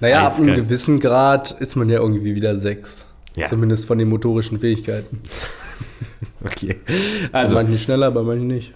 Naja, 0.00 0.26
ab 0.26 0.36
einem 0.36 0.48
Eiskalt. 0.48 0.64
gewissen 0.64 1.00
Grad 1.00 1.52
ist 1.52 1.76
man 1.76 1.88
ja 1.88 1.98
irgendwie 1.98 2.34
wieder 2.34 2.56
sechs. 2.56 3.06
Ja. 3.36 3.46
Zumindest 3.46 3.86
von 3.86 3.98
den 3.98 4.08
motorischen 4.08 4.58
Fähigkeiten. 4.58 5.20
Okay. 6.44 6.76
Bei 7.32 7.40
Also, 7.40 7.54
manchen 7.56 7.76
schneller, 7.78 8.10
bei 8.10 8.22
manchen 8.22 8.46
nicht. 8.46 8.72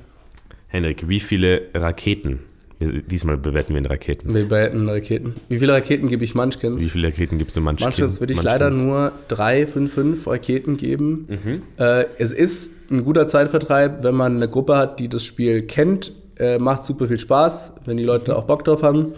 Henrik, 0.68 1.08
wie 1.08 1.20
viele 1.20 1.68
Raketen 1.74 2.40
Diesmal 2.80 3.36
bewerten 3.36 3.74
wir 3.74 3.78
in 3.78 3.84
Raketen. 3.84 4.34
Wir 4.34 4.44
bewerten 4.44 4.88
Raketen. 4.88 5.34
Wie 5.48 5.58
viele 5.58 5.74
Raketen 5.74 6.08
gebe 6.08 6.24
ich 6.24 6.34
Munchkins? 6.34 6.80
Wie 6.80 6.88
viele 6.88 7.08
Raketen 7.08 7.36
gibst 7.36 7.54
du 7.54 7.60
Munchkins? 7.60 7.84
Munchkins 7.84 8.20
würde 8.20 8.32
ich 8.32 8.38
Munchkins? 8.38 8.60
leider 8.60 8.70
nur 8.70 9.12
drei 9.28 9.66
von 9.66 9.86
fünf 9.86 10.26
Raketen 10.26 10.78
geben. 10.78 11.26
Mhm. 11.28 11.62
Äh, 11.76 12.06
es 12.16 12.32
ist 12.32 12.72
ein 12.90 13.04
guter 13.04 13.28
Zeitvertreib, 13.28 14.02
wenn 14.02 14.14
man 14.14 14.36
eine 14.36 14.48
Gruppe 14.48 14.78
hat, 14.78 14.98
die 14.98 15.08
das 15.08 15.24
Spiel 15.24 15.62
kennt. 15.62 16.12
Äh, 16.38 16.58
macht 16.58 16.86
super 16.86 17.06
viel 17.06 17.18
Spaß, 17.18 17.72
wenn 17.84 17.98
die 17.98 18.04
Leute 18.04 18.34
auch 18.34 18.44
Bock 18.44 18.64
drauf 18.64 18.82
haben. 18.82 19.12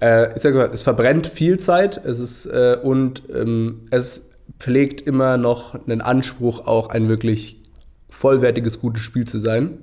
Äh, 0.00 0.32
ich 0.36 0.42
sage 0.42 0.56
mal, 0.56 0.70
es 0.72 0.84
verbrennt 0.84 1.26
viel 1.26 1.58
Zeit 1.58 2.00
es 2.04 2.20
ist, 2.20 2.46
äh, 2.46 2.76
und 2.80 3.22
ähm, 3.34 3.80
es 3.90 4.22
pflegt 4.58 5.00
immer 5.00 5.36
noch 5.36 5.74
einen 5.74 6.00
Anspruch, 6.00 6.66
auch 6.66 6.88
ein 6.88 7.08
wirklich 7.08 7.60
vollwertiges, 8.08 8.80
gutes 8.80 9.02
Spiel 9.02 9.26
zu 9.26 9.38
sein. 9.38 9.78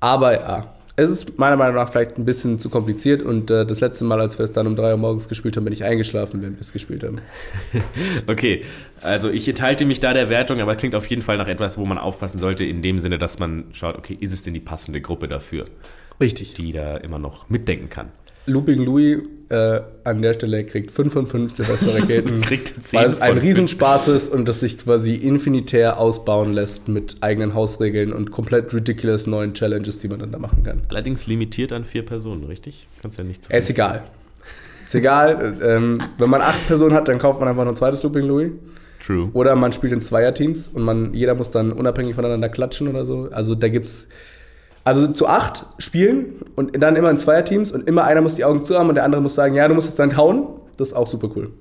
Aber 0.00 0.32
ja, 0.34 0.78
es 0.98 1.10
ist 1.10 1.38
meiner 1.38 1.56
Meinung 1.56 1.76
nach 1.76 1.88
vielleicht 1.90 2.18
ein 2.18 2.24
bisschen 2.24 2.58
zu 2.58 2.70
kompliziert 2.70 3.22
und 3.22 3.52
äh, 3.52 3.64
das 3.64 3.80
letzte 3.80 4.04
Mal, 4.04 4.20
als 4.20 4.36
wir 4.36 4.44
es 4.44 4.52
dann 4.52 4.66
um 4.66 4.74
3 4.74 4.92
Uhr 4.92 4.96
morgens 4.96 5.28
gespielt 5.28 5.56
haben, 5.56 5.62
bin 5.62 5.72
ich 5.72 5.84
eingeschlafen, 5.84 6.42
während 6.42 6.56
wir 6.56 6.60
es 6.60 6.72
gespielt 6.72 7.04
haben. 7.04 7.20
Okay, 8.26 8.64
also 9.00 9.30
ich 9.30 9.48
enthalte 9.48 9.86
mich 9.86 10.00
da 10.00 10.12
der 10.12 10.28
Wertung, 10.28 10.60
aber 10.60 10.74
klingt 10.74 10.96
auf 10.96 11.06
jeden 11.06 11.22
Fall 11.22 11.38
nach 11.38 11.46
etwas, 11.46 11.78
wo 11.78 11.86
man 11.86 11.98
aufpassen 11.98 12.38
sollte, 12.38 12.64
in 12.64 12.82
dem 12.82 12.98
Sinne, 12.98 13.18
dass 13.18 13.38
man 13.38 13.66
schaut, 13.72 13.96
okay, 13.96 14.16
ist 14.18 14.32
es 14.32 14.42
denn 14.42 14.54
die 14.54 14.60
passende 14.60 15.00
Gruppe 15.00 15.28
dafür, 15.28 15.64
Richtig. 16.20 16.54
die 16.54 16.72
da 16.72 16.96
immer 16.96 17.20
noch 17.20 17.48
mitdenken 17.48 17.88
kann. 17.88 18.08
Looping 18.48 18.84
Louis 18.84 19.18
äh, 19.50 19.80
an 20.04 20.20
der 20.20 20.34
Stelle 20.34 20.64
kriegt 20.64 20.90
5 20.90 21.12
von 21.12 21.26
5 21.26 21.52
Silvester-Raketen. 21.52 22.40
Kriegt 22.42 22.68
10 22.82 22.98
weil 22.98 23.06
es 23.06 23.20
ein 23.20 23.38
Riesenspaß 23.38 24.08
ist 24.08 24.30
und 24.30 24.46
das 24.46 24.60
sich 24.60 24.78
quasi 24.78 25.14
infinitär 25.14 25.98
ausbauen 25.98 26.52
lässt 26.52 26.88
mit 26.88 27.16
eigenen 27.22 27.54
Hausregeln 27.54 28.12
und 28.12 28.30
komplett 28.30 28.74
ridiculous 28.74 29.26
neuen 29.26 29.54
Challenges, 29.54 30.00
die 30.00 30.08
man 30.08 30.18
dann 30.18 30.32
da 30.32 30.38
machen 30.38 30.64
kann. 30.64 30.82
Allerdings 30.88 31.26
limitiert 31.26 31.72
an 31.72 31.84
vier 31.84 32.04
Personen, 32.04 32.44
richtig? 32.44 32.88
Kannst 33.00 33.18
ja 33.18 33.24
nicht 33.24 33.44
zu 33.44 33.52
Ist 33.52 33.70
egal. 33.70 34.02
Ist 34.84 34.94
egal. 34.94 35.56
äh, 35.60 35.76
ähm, 35.76 36.02
wenn 36.18 36.30
man 36.30 36.42
acht 36.42 36.66
Personen 36.66 36.94
hat, 36.94 37.08
dann 37.08 37.18
kauft 37.18 37.40
man 37.40 37.48
einfach 37.48 37.64
noch 37.64 37.72
ein 37.72 37.76
zweites 37.76 38.02
Looping 38.02 38.24
Louis. 38.24 38.52
True. 39.04 39.30
Oder 39.32 39.56
man 39.56 39.72
spielt 39.72 39.94
in 39.94 40.02
Zweierteams 40.02 40.68
und 40.68 40.82
man, 40.82 41.14
jeder 41.14 41.34
muss 41.34 41.50
dann 41.50 41.72
unabhängig 41.72 42.14
voneinander 42.14 42.50
klatschen 42.50 42.88
oder 42.88 43.06
so. 43.06 43.28
Also 43.30 43.54
da 43.54 43.68
gibt's. 43.68 44.08
Also 44.88 45.08
zu 45.08 45.26
acht 45.26 45.66
spielen 45.76 46.36
und 46.56 46.80
dann 46.80 46.96
immer 46.96 47.10
in 47.10 47.18
Zweierteams 47.18 47.72
und 47.72 47.86
immer 47.86 48.04
einer 48.04 48.22
muss 48.22 48.36
die 48.36 48.44
Augen 48.46 48.64
zu 48.64 48.78
haben 48.78 48.88
und 48.88 48.94
der 48.94 49.04
andere 49.04 49.20
muss 49.20 49.34
sagen, 49.34 49.54
ja, 49.54 49.68
du 49.68 49.74
musst 49.74 49.86
jetzt 49.86 49.98
dann 49.98 50.16
hauen. 50.16 50.46
Das 50.78 50.88
ist 50.88 50.94
auch 50.94 51.06
super 51.06 51.28
cool. 51.36 51.52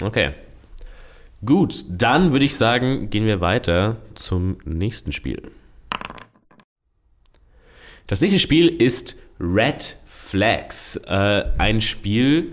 Okay. 0.00 0.30
Gut, 1.44 1.84
dann 1.88 2.30
würde 2.30 2.44
ich 2.44 2.54
sagen, 2.54 3.10
gehen 3.10 3.26
wir 3.26 3.40
weiter 3.40 3.96
zum 4.14 4.58
nächsten 4.64 5.10
Spiel. 5.10 5.42
Das 8.06 8.20
nächste 8.20 8.38
Spiel 8.38 8.68
ist 8.68 9.16
Red 9.40 9.96
Flags. 10.06 10.94
Äh, 11.08 11.42
ein 11.58 11.80
Spiel, 11.80 12.52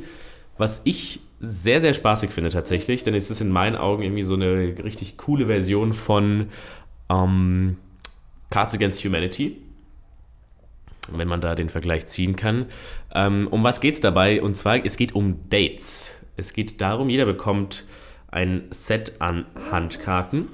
was 0.58 0.82
ich 0.84 1.20
sehr, 1.42 1.80
sehr 1.80 1.94
spaßig 1.94 2.32
finde 2.32 2.50
tatsächlich, 2.50 3.04
denn 3.04 3.14
es 3.14 3.30
ist 3.30 3.40
in 3.40 3.50
meinen 3.50 3.76
Augen 3.76 4.02
irgendwie 4.02 4.24
so 4.24 4.34
eine 4.34 4.74
richtig 4.84 5.16
coole 5.18 5.46
Version 5.46 5.94
von 5.94 6.48
ähm, 7.12 7.78
Cards 8.50 8.74
Against 8.74 9.06
Humanity 9.06 9.58
wenn 11.12 11.28
man 11.28 11.42
da 11.42 11.56
den 11.56 11.70
Vergleich 11.70 12.06
ziehen 12.08 12.36
kann. 12.36 12.68
Ähm, 13.14 13.48
um 13.50 13.64
was 13.64 13.82
geht 13.82 13.94
es 13.94 14.00
dabei? 14.00 14.42
Und 14.42 14.56
zwar, 14.56 14.86
es 14.86 14.98
geht 14.98 15.16
um 15.16 15.50
Dates. 15.50 16.16
Es 16.38 16.54
geht 16.54 16.82
darum, 16.82 17.10
jeder 17.10 17.26
bekommt 17.26 17.86
ein 18.32 18.64
Set 18.72 19.14
an 19.20 19.46
Handkarten. 19.72 20.48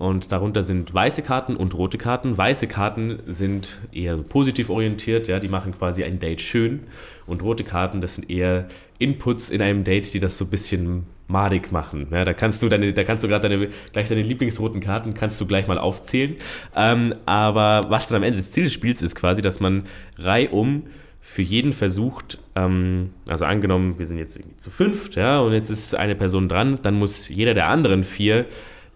Und 0.00 0.32
darunter 0.32 0.62
sind 0.62 0.94
weiße 0.94 1.20
Karten 1.20 1.56
und 1.56 1.74
rote 1.76 1.98
Karten. 1.98 2.38
Weiße 2.38 2.68
Karten 2.68 3.18
sind 3.26 3.82
eher 3.92 4.16
positiv 4.16 4.70
orientiert, 4.70 5.28
ja, 5.28 5.38
die 5.38 5.48
machen 5.48 5.76
quasi 5.76 6.04
ein 6.04 6.18
Date 6.18 6.40
schön. 6.40 6.84
Und 7.26 7.42
rote 7.42 7.64
Karten, 7.64 8.00
das 8.00 8.14
sind 8.14 8.30
eher 8.30 8.66
Inputs 8.98 9.50
in 9.50 9.60
einem 9.60 9.84
Date, 9.84 10.14
die 10.14 10.18
das 10.18 10.38
so 10.38 10.46
ein 10.46 10.50
bisschen 10.50 11.04
madig 11.28 11.70
machen. 11.70 12.06
Ja, 12.10 12.24
da 12.24 12.32
kannst 12.32 12.62
du 12.62 12.70
deine, 12.70 12.94
da 12.94 13.04
kannst 13.04 13.24
du 13.24 13.28
gerade 13.28 13.46
deine, 13.46 13.68
gleich 13.92 14.08
deine 14.08 14.22
Lieblingsroten 14.22 14.80
Karten 14.80 15.12
kannst 15.12 15.38
du 15.38 15.46
gleich 15.46 15.68
mal 15.68 15.76
aufzählen. 15.76 16.36
Ähm, 16.74 17.14
aber 17.26 17.82
was 17.90 18.08
dann 18.08 18.16
am 18.16 18.22
Ende 18.22 18.38
des 18.38 18.52
Ziels 18.52 18.68
des 18.68 18.72
Spiels 18.72 19.02
ist 19.02 19.14
quasi, 19.16 19.42
dass 19.42 19.60
man 19.60 19.82
reihum 20.16 20.84
für 21.20 21.42
jeden 21.42 21.74
versucht, 21.74 22.38
ähm, 22.56 23.10
also 23.28 23.44
angenommen, 23.44 23.98
wir 23.98 24.06
sind 24.06 24.16
jetzt 24.16 24.40
zu 24.56 24.70
fünft, 24.70 25.16
ja, 25.16 25.40
und 25.40 25.52
jetzt 25.52 25.68
ist 25.68 25.94
eine 25.94 26.14
Person 26.14 26.48
dran, 26.48 26.78
dann 26.80 26.94
muss 26.94 27.28
jeder 27.28 27.52
der 27.52 27.68
anderen 27.68 28.02
vier 28.02 28.46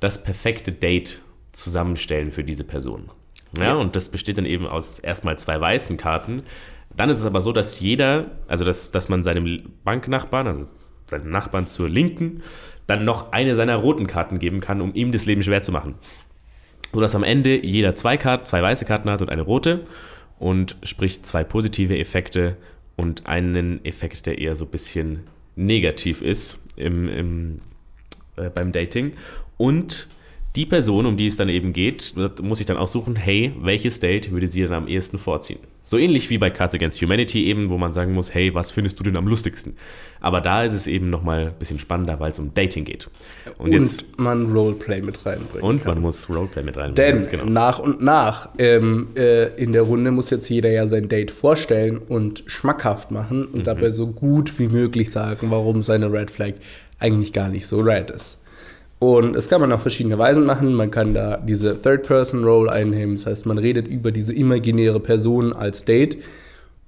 das 0.05 0.23
perfekte 0.23 0.71
Date 0.73 1.23
zusammenstellen 1.53 2.31
für 2.31 2.45
diese 2.45 2.65
Person. 2.65 3.11
Ja, 3.59 3.65
Ja. 3.65 3.75
und 3.75 3.97
das 3.97 4.09
besteht 4.09 4.39
dann 4.39 4.47
eben 4.47 4.67
aus 4.67 4.99
erstmal 4.99 5.39
zwei 5.39 5.61
weißen 5.61 5.97
Karten. 5.97 6.43
Dann 6.97 7.11
ist 7.11 7.19
es 7.19 7.25
aber 7.25 7.41
so, 7.41 7.53
dass 7.53 7.81
jeder, 7.81 8.31
also 8.47 8.65
dass, 8.65 8.91
dass 8.91 9.09
man 9.09 9.23
seinem 9.23 9.71
Banknachbarn, 9.85 10.47
also 10.47 10.67
seinem 11.07 11.31
Nachbarn 11.31 11.67
zur 11.67 11.89
Linken, 11.89 12.43
dann 12.87 13.05
noch 13.05 13.33
eine 13.33 13.55
seiner 13.55 13.77
roten 13.77 14.07
Karten 14.07 14.39
geben 14.39 14.61
kann, 14.61 14.81
um 14.81 14.95
ihm 14.95 15.11
das 15.11 15.27
Leben 15.27 15.43
schwer 15.43 15.63
zu 15.63 15.73
machen. 15.73 15.95
Sodass 16.93 17.15
am 17.15 17.25
Ende 17.25 17.65
jeder 17.65 17.95
zwei 17.97 18.17
Karten, 18.17 18.45
zwei 18.45 18.63
weiße 18.63 18.85
Karten 18.85 19.11
hat 19.11 19.23
und 19.23 19.31
eine 19.31 19.43
rote 19.43 19.85
und 20.39 20.77
sprich 20.83 21.23
zwei 21.23 21.43
positive 21.45 21.99
Effekte 21.99 22.57
und 22.97 23.27
einen 23.27 23.85
Effekt, 23.85 24.27
der 24.27 24.39
eher 24.39 24.55
so 24.55 24.65
ein 24.67 24.71
bisschen 24.71 25.25
negativ 25.57 26.23
ist 26.23 26.59
im, 26.77 27.09
im, 27.09 27.61
äh, 28.37 28.51
beim 28.51 28.71
Dating. 28.73 29.13
Und 29.57 30.09
die 30.57 30.67
Person, 30.67 31.07
um 31.07 31.17
die 31.17 31.27
es 31.27 31.37
dann 31.37 31.49
eben 31.49 31.73
geht, 31.73 32.15
muss 32.41 32.61
ich 32.61 32.67
dann 32.67 32.77
auch 32.77 32.87
suchen, 32.87 33.17
hey, 33.17 33.53
welches 33.61 33.99
Date 33.99 34.31
würde 34.31 34.47
sie 34.47 34.63
dann 34.63 34.73
am 34.73 34.87
ehesten 34.87 35.19
vorziehen? 35.19 35.59
So 35.87 35.99
ähnlich 35.99 36.31
wie 36.31 36.39
bei 36.39 36.49
Cards 36.49 36.75
Against 36.75 37.03
Humanity 37.03 37.45
eben, 37.45 37.69
wo 37.69 37.77
man 37.77 37.93
sagen 37.93 38.15
muss, 38.15 38.33
hey, 38.33 38.55
was 38.55 38.71
findest 38.71 38.99
du 38.99 39.05
denn 39.05 39.17
am 39.17 39.27
lustigsten? 39.27 39.77
Aber 40.21 40.41
da 40.41 40.63
ist 40.63 40.73
es 40.73 40.87
eben 40.87 41.11
nochmal 41.11 41.49
ein 41.49 41.55
bisschen 41.59 41.79
spannender, 41.79 42.21
weil 42.21 42.31
es 42.31 42.39
um 42.39 42.55
Dating 42.55 42.85
geht. 42.85 43.11
Und, 43.59 43.67
Und, 43.67 43.73
jetzt, 43.73 44.07
man 44.17 44.51
Roleplay 44.51 45.03
mit 45.03 45.27
reinbringen 45.27 45.69
und 45.69 45.83
kann. 45.83 45.95
man 45.95 46.03
muss 46.03 46.31
Roleplay 46.31 46.63
mit 46.63 46.79
rein. 46.79 46.95
Denn 46.95 47.21
genau. 47.27 47.45
nach 47.45 47.81
und 47.81 48.01
nach 48.01 48.49
ähm, 48.57 49.09
äh, 49.15 49.55
in 49.63 49.73
der 49.73 49.83
Runde 49.83 50.11
muss 50.11 50.31
jetzt 50.31 50.49
jeder 50.49 50.71
ja 50.71 50.87
sein 50.87 51.09
Date 51.09 51.31
vorstellen 51.31 51.99
und 51.99 52.45
schmackhaft 52.47 53.11
machen 53.11 53.45
und 53.45 53.67
dabei 53.67 53.91
so 53.91 54.07
gut 54.07 54.59
wie 54.59 54.69
möglich 54.69 55.11
sagen, 55.11 55.51
warum 55.51 55.83
seine 55.83 56.11
Red 56.11 56.31
Flag 56.31 56.55
eigentlich 56.99 57.35
gar 57.35 57.49
nicht 57.49 57.67
so 57.67 57.81
red 57.81 58.11
ist. 58.11 58.39
Und 59.05 59.35
das 59.35 59.49
kann 59.51 59.61
man 59.61 59.71
auf 59.73 59.83
verschiedene 59.83 60.17
Weisen 60.17 60.47
machen. 60.47 60.73
Man 60.73 60.91
kann 60.91 61.13
da 61.13 61.37
diese 61.37 61.81
Third-Person-Role 61.81 62.73
einnehmen. 62.73 63.17
Das 63.17 63.27
heißt, 63.27 63.45
man 63.45 63.59
redet 63.59 63.87
über 63.87 64.13
diese 64.13 64.33
imaginäre 64.33 64.99
Person 64.99 65.53
als 65.53 65.85
Date. 65.85 66.17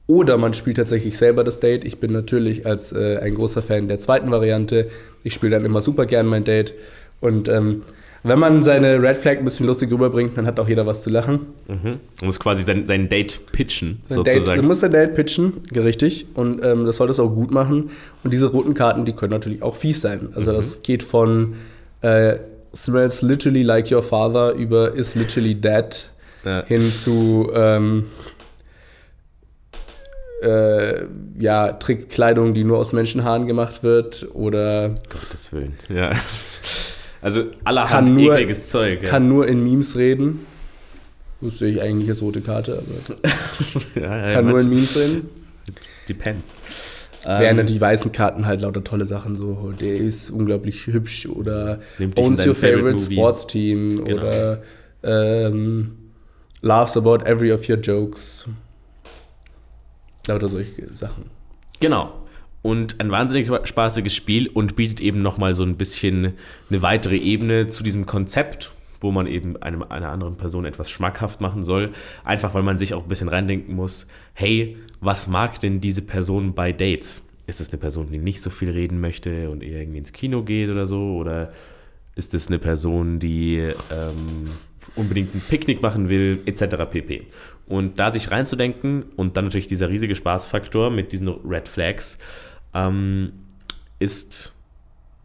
Oder 0.06 0.38
man 0.38 0.54
spielt 0.54 0.78
tatsächlich 0.78 1.18
selber 1.18 1.44
das 1.44 1.60
Date. 1.60 1.84
Ich 1.84 1.98
bin 1.98 2.12
natürlich 2.12 2.64
als 2.64 2.92
äh, 2.92 3.18
ein 3.18 3.34
großer 3.34 3.60
Fan 3.60 3.88
der 3.88 3.98
zweiten 3.98 4.30
Variante. 4.30 4.88
Ich 5.24 5.34
spiele 5.34 5.56
dann 5.56 5.66
immer 5.66 5.82
super 5.82 6.06
gern 6.06 6.26
mein 6.26 6.44
Date. 6.44 6.72
Und 7.20 7.48
ähm, 7.48 7.82
wenn 8.22 8.38
man 8.38 8.64
seine 8.64 9.02
Red 9.02 9.18
Flag 9.18 9.36
ein 9.36 9.44
bisschen 9.44 9.66
lustig 9.66 9.92
rüberbringt, 9.92 10.38
dann 10.38 10.46
hat 10.46 10.58
auch 10.58 10.68
jeder 10.68 10.86
was 10.86 11.02
zu 11.02 11.10
lachen. 11.10 11.40
Mhm. 11.68 11.98
Man 12.20 12.26
muss 12.26 12.40
quasi 12.40 12.62
sein, 12.62 12.86
sein 12.86 13.08
Date 13.10 13.40
pitchen, 13.52 14.00
Ein 14.08 14.16
Date, 14.16 14.26
du 14.26 14.40
sozusagen. 14.40 14.66
musst 14.66 14.82
dein 14.82 14.92
Date 14.92 15.14
pitchen, 15.14 15.52
richtig. 15.74 16.26
Und 16.34 16.64
ähm, 16.64 16.86
das 16.86 16.96
solltest 16.96 17.18
du 17.18 17.24
auch 17.24 17.34
gut 17.34 17.50
machen. 17.50 17.90
Und 18.24 18.32
diese 18.32 18.46
roten 18.46 18.72
Karten, 18.74 19.04
die 19.04 19.12
können 19.12 19.32
natürlich 19.32 19.62
auch 19.62 19.76
fies 19.76 20.00
sein. 20.00 20.30
Also 20.34 20.52
das 20.52 20.82
geht 20.82 21.02
von 21.02 21.54
äh, 22.06 22.38
smells 22.74 23.22
literally 23.22 23.62
like 23.62 23.90
your 23.90 24.02
father 24.02 24.52
über 24.52 24.94
is 24.94 25.14
literally 25.14 25.54
dead 25.54 26.06
Ja. 26.44 26.62
hin 26.66 26.90
zu 26.92 27.50
ähm, 27.54 28.04
äh, 30.42 31.04
ja, 31.38 31.72
trägt 31.72 32.10
Kleidung, 32.10 32.54
die 32.54 32.64
nur 32.64 32.78
aus 32.78 32.92
Menschenhaaren 32.92 33.46
gemacht 33.46 33.82
wird 33.82 34.28
oder 34.34 34.90
Gottes 35.08 35.52
Willen. 35.52 35.74
Ja. 35.88 36.12
Also 37.22 37.44
allerhand 37.64 38.08
Kann 38.08 38.14
nur- 38.16 38.34
ekliges 38.34 38.68
Zeug. 38.68 39.02
Ja. 39.02 39.08
kann 39.08 39.28
nur 39.28 39.48
in 39.48 39.64
Memes 39.64 39.96
reden. 39.96 40.46
Das 41.40 41.58
sehe 41.58 41.70
ich 41.72 41.80
eigentlich 41.82 42.08
als 42.10 42.22
rote 42.22 42.40
Karte, 42.40 42.78
aber 42.82 43.30
ja, 44.00 44.28
ja, 44.28 44.34
kann 44.34 44.46
nur 44.46 44.60
in 44.60 44.68
Memes 44.68 44.96
reden. 44.96 45.28
Depends. 46.08 46.54
Während 47.28 47.58
Ähm, 47.58 47.66
die 47.66 47.80
weißen 47.80 48.12
Karten 48.12 48.46
halt 48.46 48.60
lauter 48.60 48.84
tolle 48.84 49.04
Sachen 49.04 49.34
so, 49.34 49.72
der 49.72 49.96
ist 49.96 50.30
unglaublich 50.30 50.86
hübsch 50.86 51.26
oder 51.26 51.80
owns 52.16 52.46
your 52.46 52.54
favorite, 52.54 52.78
favorite 52.78 53.00
sports 53.00 53.46
team 53.48 54.04
Genau. 54.04 54.18
oder 54.28 54.62
ähm, 55.02 55.96
laughs 56.62 56.96
about 56.96 57.24
every 57.24 57.50
of 57.52 57.68
your 57.68 57.78
jokes. 57.78 58.46
Lauter 60.28 60.48
solche 60.48 60.94
Sachen. 60.94 61.24
Genau. 61.80 62.12
Und 62.62 63.00
ein 63.00 63.10
wahnsinnig 63.10 63.48
spaßiges 63.68 64.14
Spiel 64.14 64.48
und 64.48 64.76
bietet 64.76 65.00
eben 65.00 65.20
nochmal 65.22 65.54
so 65.54 65.64
ein 65.64 65.76
bisschen 65.76 66.34
eine 66.70 66.82
weitere 66.82 67.16
Ebene 67.16 67.66
zu 67.68 67.82
diesem 67.82 68.06
Konzept, 68.06 68.72
wo 69.00 69.10
man 69.10 69.26
eben 69.26 69.56
einem, 69.58 69.82
einer 69.82 70.10
anderen 70.10 70.36
Person 70.36 70.64
etwas 70.64 70.90
schmackhaft 70.90 71.40
machen 71.40 71.62
soll. 71.62 71.92
Einfach 72.24 72.54
weil 72.54 72.62
man 72.62 72.76
sich 72.76 72.94
auch 72.94 73.02
ein 73.02 73.08
bisschen 73.08 73.28
reindenken 73.28 73.74
muss, 73.74 74.06
hey, 74.34 74.76
was 75.00 75.28
mag 75.28 75.60
denn 75.60 75.80
diese 75.80 76.02
Person 76.02 76.54
bei 76.54 76.72
Dates? 76.72 77.22
Ist 77.46 77.60
es 77.60 77.70
eine 77.70 77.78
Person, 77.78 78.10
die 78.10 78.18
nicht 78.18 78.42
so 78.42 78.50
viel 78.50 78.70
reden 78.70 79.00
möchte 79.00 79.50
und 79.50 79.62
eher 79.62 79.80
irgendwie 79.80 79.98
ins 79.98 80.12
Kino 80.12 80.42
geht 80.42 80.68
oder 80.68 80.86
so? 80.86 81.16
Oder 81.16 81.52
ist 82.16 82.34
es 82.34 82.48
eine 82.48 82.58
Person, 82.58 83.18
die 83.18 83.72
ähm, 83.92 84.44
unbedingt 84.96 85.34
ein 85.34 85.40
Picknick 85.40 85.82
machen 85.82 86.08
will, 86.08 86.40
etc. 86.46 86.76
pp. 86.90 87.26
Und 87.68 87.98
da 87.98 88.10
sich 88.10 88.30
reinzudenken 88.30 89.04
und 89.16 89.36
dann 89.36 89.44
natürlich 89.44 89.68
dieser 89.68 89.88
riesige 89.88 90.16
Spaßfaktor 90.16 90.90
mit 90.90 91.12
diesen 91.12 91.28
Red 91.28 91.68
Flags 91.68 92.18
ähm, 92.74 93.32
ist 93.98 94.54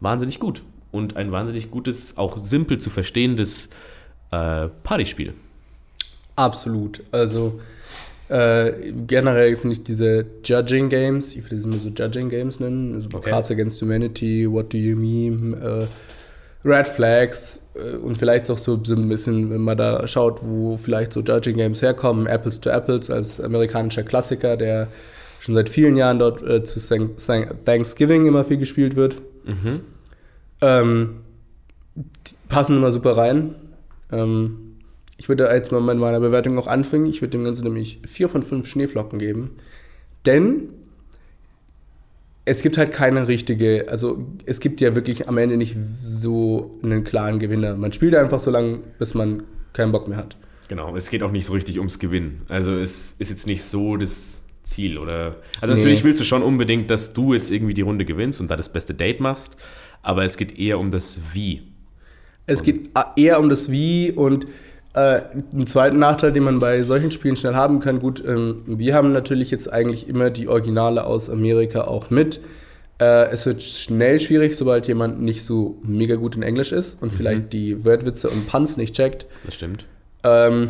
wahnsinnig 0.00 0.40
gut. 0.40 0.62
Und 0.92 1.16
ein 1.16 1.32
wahnsinnig 1.32 1.70
gutes, 1.70 2.16
auch 2.16 2.38
simpel 2.38 2.78
zu 2.78 2.90
verstehendes 2.90 3.68
äh, 4.30 4.68
Partyspiel. 4.84 5.32
Absolut. 6.36 7.02
Also 7.12 7.60
äh, 8.28 8.92
generell 9.06 9.56
finde 9.56 9.74
ich 9.76 9.82
diese 9.82 10.24
Judging 10.44 10.88
Games, 10.88 11.34
ich 11.34 11.44
würde 11.44 11.56
sie 11.58 11.64
immer 11.64 11.78
so 11.78 11.88
Judging 11.88 12.28
Games 12.30 12.60
nennen, 12.60 12.94
also 12.94 13.08
Okay. 13.14 13.30
Cards 13.30 13.50
Against 13.50 13.80
Humanity, 13.82 14.50
What 14.50 14.72
Do 14.72 14.78
You 14.78 14.96
Meme, 14.96 15.56
äh, 15.56 15.88
Red 16.68 16.88
Flags 16.88 17.60
äh, 17.74 17.96
und 17.96 18.16
vielleicht 18.16 18.50
auch 18.50 18.56
so, 18.56 18.78
so 18.84 18.94
ein 18.94 19.08
bisschen, 19.08 19.50
wenn 19.50 19.60
man 19.62 19.76
da 19.76 20.06
schaut, 20.06 20.40
wo 20.42 20.76
vielleicht 20.76 21.12
so 21.12 21.20
Judging 21.20 21.56
Games 21.56 21.82
herkommen, 21.82 22.26
Apples 22.26 22.60
to 22.60 22.70
Apples 22.70 23.10
als 23.10 23.40
amerikanischer 23.40 24.02
Klassiker, 24.04 24.56
der 24.56 24.88
schon 25.40 25.54
seit 25.54 25.68
vielen 25.68 25.96
Jahren 25.96 26.18
dort 26.18 26.40
äh, 26.42 26.62
zu 26.62 26.78
Thank- 26.78 27.16
Thank- 27.18 27.64
Thanksgiving 27.64 28.26
immer 28.26 28.44
viel 28.44 28.58
gespielt 28.58 28.94
wird. 28.96 29.16
Mhm. 29.44 29.80
Ähm, 30.62 31.16
die 31.94 32.34
passen 32.48 32.76
immer 32.76 32.90
super 32.92 33.16
rein. 33.16 33.54
Ähm, 34.10 34.76
ich 35.18 35.28
würde 35.28 35.44
jetzt 35.52 35.70
mal 35.72 35.80
mit 35.80 35.98
meiner 35.98 36.20
Bewertung 36.20 36.54
noch 36.54 36.66
anfangen. 36.66 37.06
Ich 37.06 37.20
würde 37.20 37.32
dem 37.32 37.44
Ganzen 37.44 37.64
nämlich 37.64 38.00
vier 38.06 38.28
von 38.28 38.42
fünf 38.42 38.66
Schneeflocken 38.66 39.18
geben. 39.18 39.50
Denn 40.26 40.68
es 42.44 42.62
gibt 42.62 42.76
halt 42.76 42.92
keine 42.92 43.28
richtige, 43.28 43.86
also 43.88 44.26
es 44.46 44.58
gibt 44.58 44.80
ja 44.80 44.94
wirklich 44.96 45.28
am 45.28 45.38
Ende 45.38 45.56
nicht 45.56 45.76
so 46.00 46.72
einen 46.82 47.04
klaren 47.04 47.38
Gewinner. 47.38 47.76
Man 47.76 47.92
spielt 47.92 48.14
einfach 48.14 48.40
so 48.40 48.50
lange, 48.50 48.80
bis 48.98 49.14
man 49.14 49.44
keinen 49.72 49.92
Bock 49.92 50.08
mehr 50.08 50.18
hat. 50.18 50.36
Genau, 50.68 50.96
es 50.96 51.10
geht 51.10 51.22
auch 51.22 51.30
nicht 51.30 51.46
so 51.46 51.52
richtig 51.52 51.78
ums 51.78 51.98
Gewinnen. 51.98 52.42
Also 52.48 52.72
es 52.72 53.14
ist 53.18 53.30
jetzt 53.30 53.46
nicht 53.46 53.62
so 53.62 53.96
das 53.96 54.42
Ziel, 54.64 54.98
oder? 54.98 55.36
Also 55.60 55.74
Nee. 55.74 55.80
natürlich 55.80 56.02
willst 56.02 56.20
du 56.20 56.24
schon 56.24 56.42
unbedingt, 56.42 56.90
dass 56.90 57.12
du 57.12 57.34
jetzt 57.34 57.50
irgendwie 57.50 57.74
die 57.74 57.82
Runde 57.82 58.04
gewinnst 58.04 58.40
und 58.40 58.50
da 58.50 58.56
das 58.56 58.70
beste 58.72 58.94
Date 58.94 59.20
machst, 59.20 59.56
aber 60.02 60.24
es 60.24 60.36
geht 60.36 60.58
eher 60.58 60.78
um 60.78 60.90
das 60.90 61.20
Wie. 61.32 61.62
Es 62.46 62.62
geht 62.62 62.90
eher 63.16 63.38
um 63.38 63.48
das 63.48 63.70
Wie 63.70 64.10
und 64.10 64.46
äh, 64.94 65.22
einen 65.52 65.66
zweiten 65.66 65.98
Nachteil, 65.98 66.32
den 66.32 66.42
man 66.42 66.60
bei 66.60 66.82
solchen 66.82 67.10
Spielen 67.10 67.36
schnell 67.36 67.54
haben 67.54 67.80
kann. 67.80 68.00
Gut, 68.00 68.22
ähm, 68.26 68.62
wir 68.66 68.94
haben 68.94 69.12
natürlich 69.12 69.50
jetzt 69.50 69.72
eigentlich 69.72 70.08
immer 70.08 70.30
die 70.30 70.48
Originale 70.48 71.04
aus 71.04 71.30
Amerika 71.30 71.82
auch 71.82 72.10
mit. 72.10 72.40
Äh, 73.00 73.30
es 73.30 73.46
wird 73.46 73.62
schnell 73.62 74.20
schwierig, 74.20 74.56
sobald 74.56 74.86
jemand 74.86 75.22
nicht 75.22 75.44
so 75.44 75.78
mega 75.82 76.16
gut 76.16 76.36
in 76.36 76.42
Englisch 76.42 76.72
ist 76.72 77.00
und 77.00 77.12
vielleicht 77.12 77.52
die 77.52 77.84
Wordwitze 77.84 78.28
und 78.28 78.46
Puns 78.48 78.76
nicht 78.76 78.94
checkt. 78.94 79.26
Das 79.44 79.54
stimmt. 79.54 79.86
Ähm, 80.24 80.68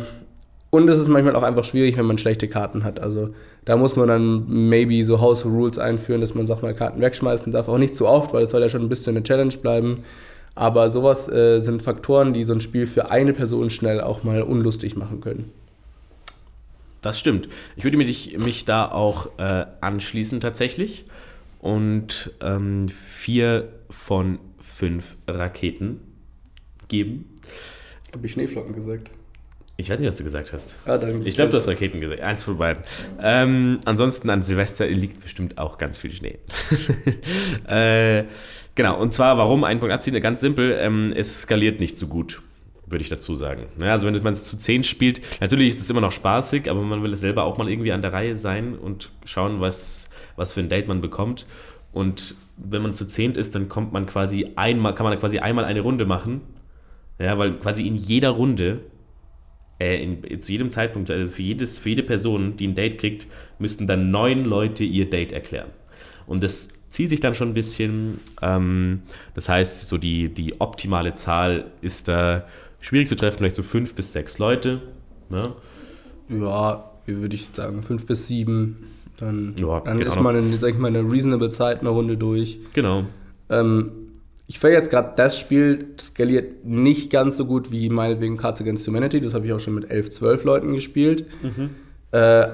und 0.73 0.89
es 0.89 0.97
ist 0.97 1.07
manchmal 1.07 1.35
auch 1.35 1.43
einfach 1.43 1.65
schwierig, 1.65 1.97
wenn 1.97 2.07
man 2.07 2.17
schlechte 2.17 2.47
Karten 2.47 2.83
hat. 2.83 2.99
Also 2.99 3.29
da 3.63 3.77
muss 3.77 3.95
man 3.95 4.07
dann 4.07 4.69
maybe 4.69 5.05
so 5.05 5.21
House 5.21 5.45
Rules 5.45 5.77
einführen, 5.77 6.19
dass 6.19 6.33
man 6.33 6.47
sagt 6.47 6.63
mal 6.63 6.73
Karten 6.73 6.99
wegschmeißen 6.99 7.51
darf. 7.51 7.67
Auch 7.67 7.77
nicht 7.77 7.95
zu 7.95 8.07
oft, 8.07 8.33
weil 8.33 8.41
es 8.41 8.49
soll 8.49 8.61
ja 8.61 8.69
schon 8.69 8.81
ein 8.81 8.89
bisschen 8.89 9.15
eine 9.15 9.21
Challenge 9.21 9.55
bleiben. 9.55 9.99
Aber 10.55 10.89
sowas 10.89 11.29
äh, 11.29 11.59
sind 11.59 11.83
Faktoren, 11.83 12.33
die 12.33 12.43
so 12.43 12.53
ein 12.53 12.59
Spiel 12.59 12.87
für 12.87 13.11
eine 13.11 13.33
Person 13.33 13.69
schnell 13.69 14.01
auch 14.01 14.23
mal 14.23 14.41
unlustig 14.41 14.95
machen 14.95 15.21
können. 15.21 15.51
Das 17.03 17.19
stimmt. 17.19 17.49
Ich 17.75 17.83
würde 17.83 17.97
mich, 17.97 18.39
mich 18.39 18.65
da 18.65 18.89
auch 18.89 19.27
äh, 19.37 19.67
anschließen 19.79 20.41
tatsächlich 20.41 21.05
und 21.59 22.31
ähm, 22.41 22.89
vier 22.89 23.69
von 23.91 24.39
fünf 24.57 25.17
Raketen 25.27 25.99
geben. 26.87 27.31
Habe 28.11 28.25
ich 28.25 28.31
Schneeflocken 28.31 28.73
gesagt? 28.73 29.11
Ich 29.75 29.89
weiß 29.89 29.99
nicht, 29.99 30.07
was 30.07 30.17
du 30.17 30.23
gesagt 30.23 30.53
hast. 30.53 30.75
Ah, 30.85 30.99
Ich 31.23 31.35
glaube, 31.35 31.49
du 31.49 31.57
hast 31.57 31.67
Raketen 31.67 31.99
gesagt. 31.99 32.21
Eins 32.21 32.43
von 32.43 32.57
beiden. 32.57 32.83
Ähm, 33.19 33.79
ansonsten 33.85 34.29
an 34.29 34.43
Silvester 34.43 34.87
liegt 34.87 35.21
bestimmt 35.21 35.57
auch 35.57 35.79
ganz 35.79 35.97
viel 35.97 36.11
Schnee. 36.11 36.37
äh, 37.67 38.25
genau, 38.75 38.99
und 38.99 39.13
zwar 39.13 39.37
warum 39.39 39.63
einen 39.63 39.79
Punkt 39.79 39.93
abziehen? 39.93 40.19
Ganz 40.21 40.41
simpel, 40.41 40.77
ähm, 40.79 41.11
es 41.15 41.41
skaliert 41.41 41.79
nicht 41.79 41.97
so 41.97 42.05
gut, 42.05 42.43
würde 42.85 43.01
ich 43.01 43.09
dazu 43.09 43.33
sagen. 43.33 43.63
Ja, 43.79 43.93
also 43.93 44.05
wenn 44.05 44.21
man 44.21 44.33
es 44.33 44.43
zu 44.43 44.59
10 44.59 44.83
spielt, 44.83 45.21
natürlich 45.41 45.69
ist 45.69 45.79
es 45.81 45.89
immer 45.89 46.01
noch 46.01 46.11
spaßig, 46.11 46.69
aber 46.69 46.81
man 46.81 47.01
will 47.01 47.13
es 47.13 47.21
selber 47.21 47.43
auch 47.45 47.57
mal 47.57 47.67
irgendwie 47.67 47.93
an 47.93 48.03
der 48.03 48.13
Reihe 48.13 48.35
sein 48.35 48.75
und 48.77 49.09
schauen, 49.25 49.59
was, 49.59 50.07
was 50.35 50.53
für 50.53 50.59
ein 50.59 50.69
Date 50.69 50.87
man 50.87 51.01
bekommt. 51.01 51.47
Und 51.91 52.35
wenn 52.57 52.83
man 52.83 52.93
zu 52.93 53.05
10 53.07 53.33
ist, 53.33 53.55
dann 53.55 53.69
kommt 53.69 53.91
man 53.91 54.05
quasi 54.05 54.51
einmal, 54.55 54.93
kann 54.93 55.05
man 55.05 55.17
quasi 55.17 55.39
einmal 55.39 55.65
eine 55.65 55.81
Runde 55.81 56.05
machen. 56.05 56.41
Ja, 57.17 57.39
weil 57.39 57.53
quasi 57.53 57.87
in 57.87 57.95
jeder 57.95 58.29
Runde 58.29 58.81
äh, 59.79 60.03
in, 60.03 60.41
zu 60.41 60.51
jedem 60.51 60.69
Zeitpunkt, 60.69 61.09
also 61.11 61.29
für, 61.31 61.41
jedes, 61.41 61.79
für 61.79 61.89
jede 61.89 62.03
Person, 62.03 62.57
die 62.57 62.67
ein 62.67 62.75
Date 62.75 62.97
kriegt, 62.97 63.27
müssten 63.59 63.87
dann 63.87 64.11
neun 64.11 64.45
Leute 64.45 64.83
ihr 64.83 65.09
Date 65.09 65.31
erklären. 65.31 65.69
Und 66.25 66.43
das 66.43 66.69
zieht 66.89 67.09
sich 67.09 67.19
dann 67.19 67.35
schon 67.35 67.49
ein 67.49 67.53
bisschen. 67.53 68.19
Ähm, 68.41 69.01
das 69.33 69.49
heißt, 69.49 69.87
so 69.87 69.97
die, 69.97 70.33
die 70.33 70.61
optimale 70.61 71.13
Zahl 71.15 71.71
ist 71.81 72.07
da 72.07 72.45
schwierig 72.81 73.07
zu 73.07 73.15
treffen, 73.15 73.39
vielleicht 73.39 73.55
so 73.55 73.63
fünf 73.63 73.95
bis 73.95 74.13
sechs 74.13 74.39
Leute. 74.39 74.81
Ne? 75.29 75.43
Ja, 76.29 76.91
wie 77.05 77.19
würde 77.19 77.35
ich 77.35 77.47
sagen, 77.47 77.83
fünf 77.83 78.05
bis 78.05 78.27
sieben. 78.27 78.87
Dann, 79.17 79.55
Ja, 79.59 79.79
dann 79.79 80.01
ist 80.01 80.19
man 80.19 80.35
in, 80.35 80.59
sag 80.59 80.71
ich 80.71 80.77
mal, 80.77 80.87
eine 80.87 81.01
reasonable 81.01 81.49
Zeit 81.49 81.81
eine 81.81 81.89
Runde 81.89 82.17
durch. 82.17 82.59
Genau. 82.73 83.05
Ähm, 83.49 83.91
ich 84.53 84.59
fand 84.59 84.73
jetzt 84.75 84.91
gerade, 84.91 85.13
das 85.15 85.39
Spiel 85.39 85.87
skaliert 85.99 86.63
nicht 86.63 87.11
ganz 87.11 87.37
so 87.37 87.45
gut 87.45 87.71
wie 87.71 87.89
meinetwegen 87.89 88.37
Cards 88.37 88.61
Against 88.61 88.87
Humanity. 88.87 89.19
Das 89.19 89.33
habe 89.33 89.47
ich 89.47 89.51
auch 89.51 89.59
schon 89.59 89.73
mit 89.73 89.89
11, 89.89 90.11
12 90.11 90.43
Leuten 90.43 90.73
gespielt. 90.73 91.25
Äh, 92.11 92.47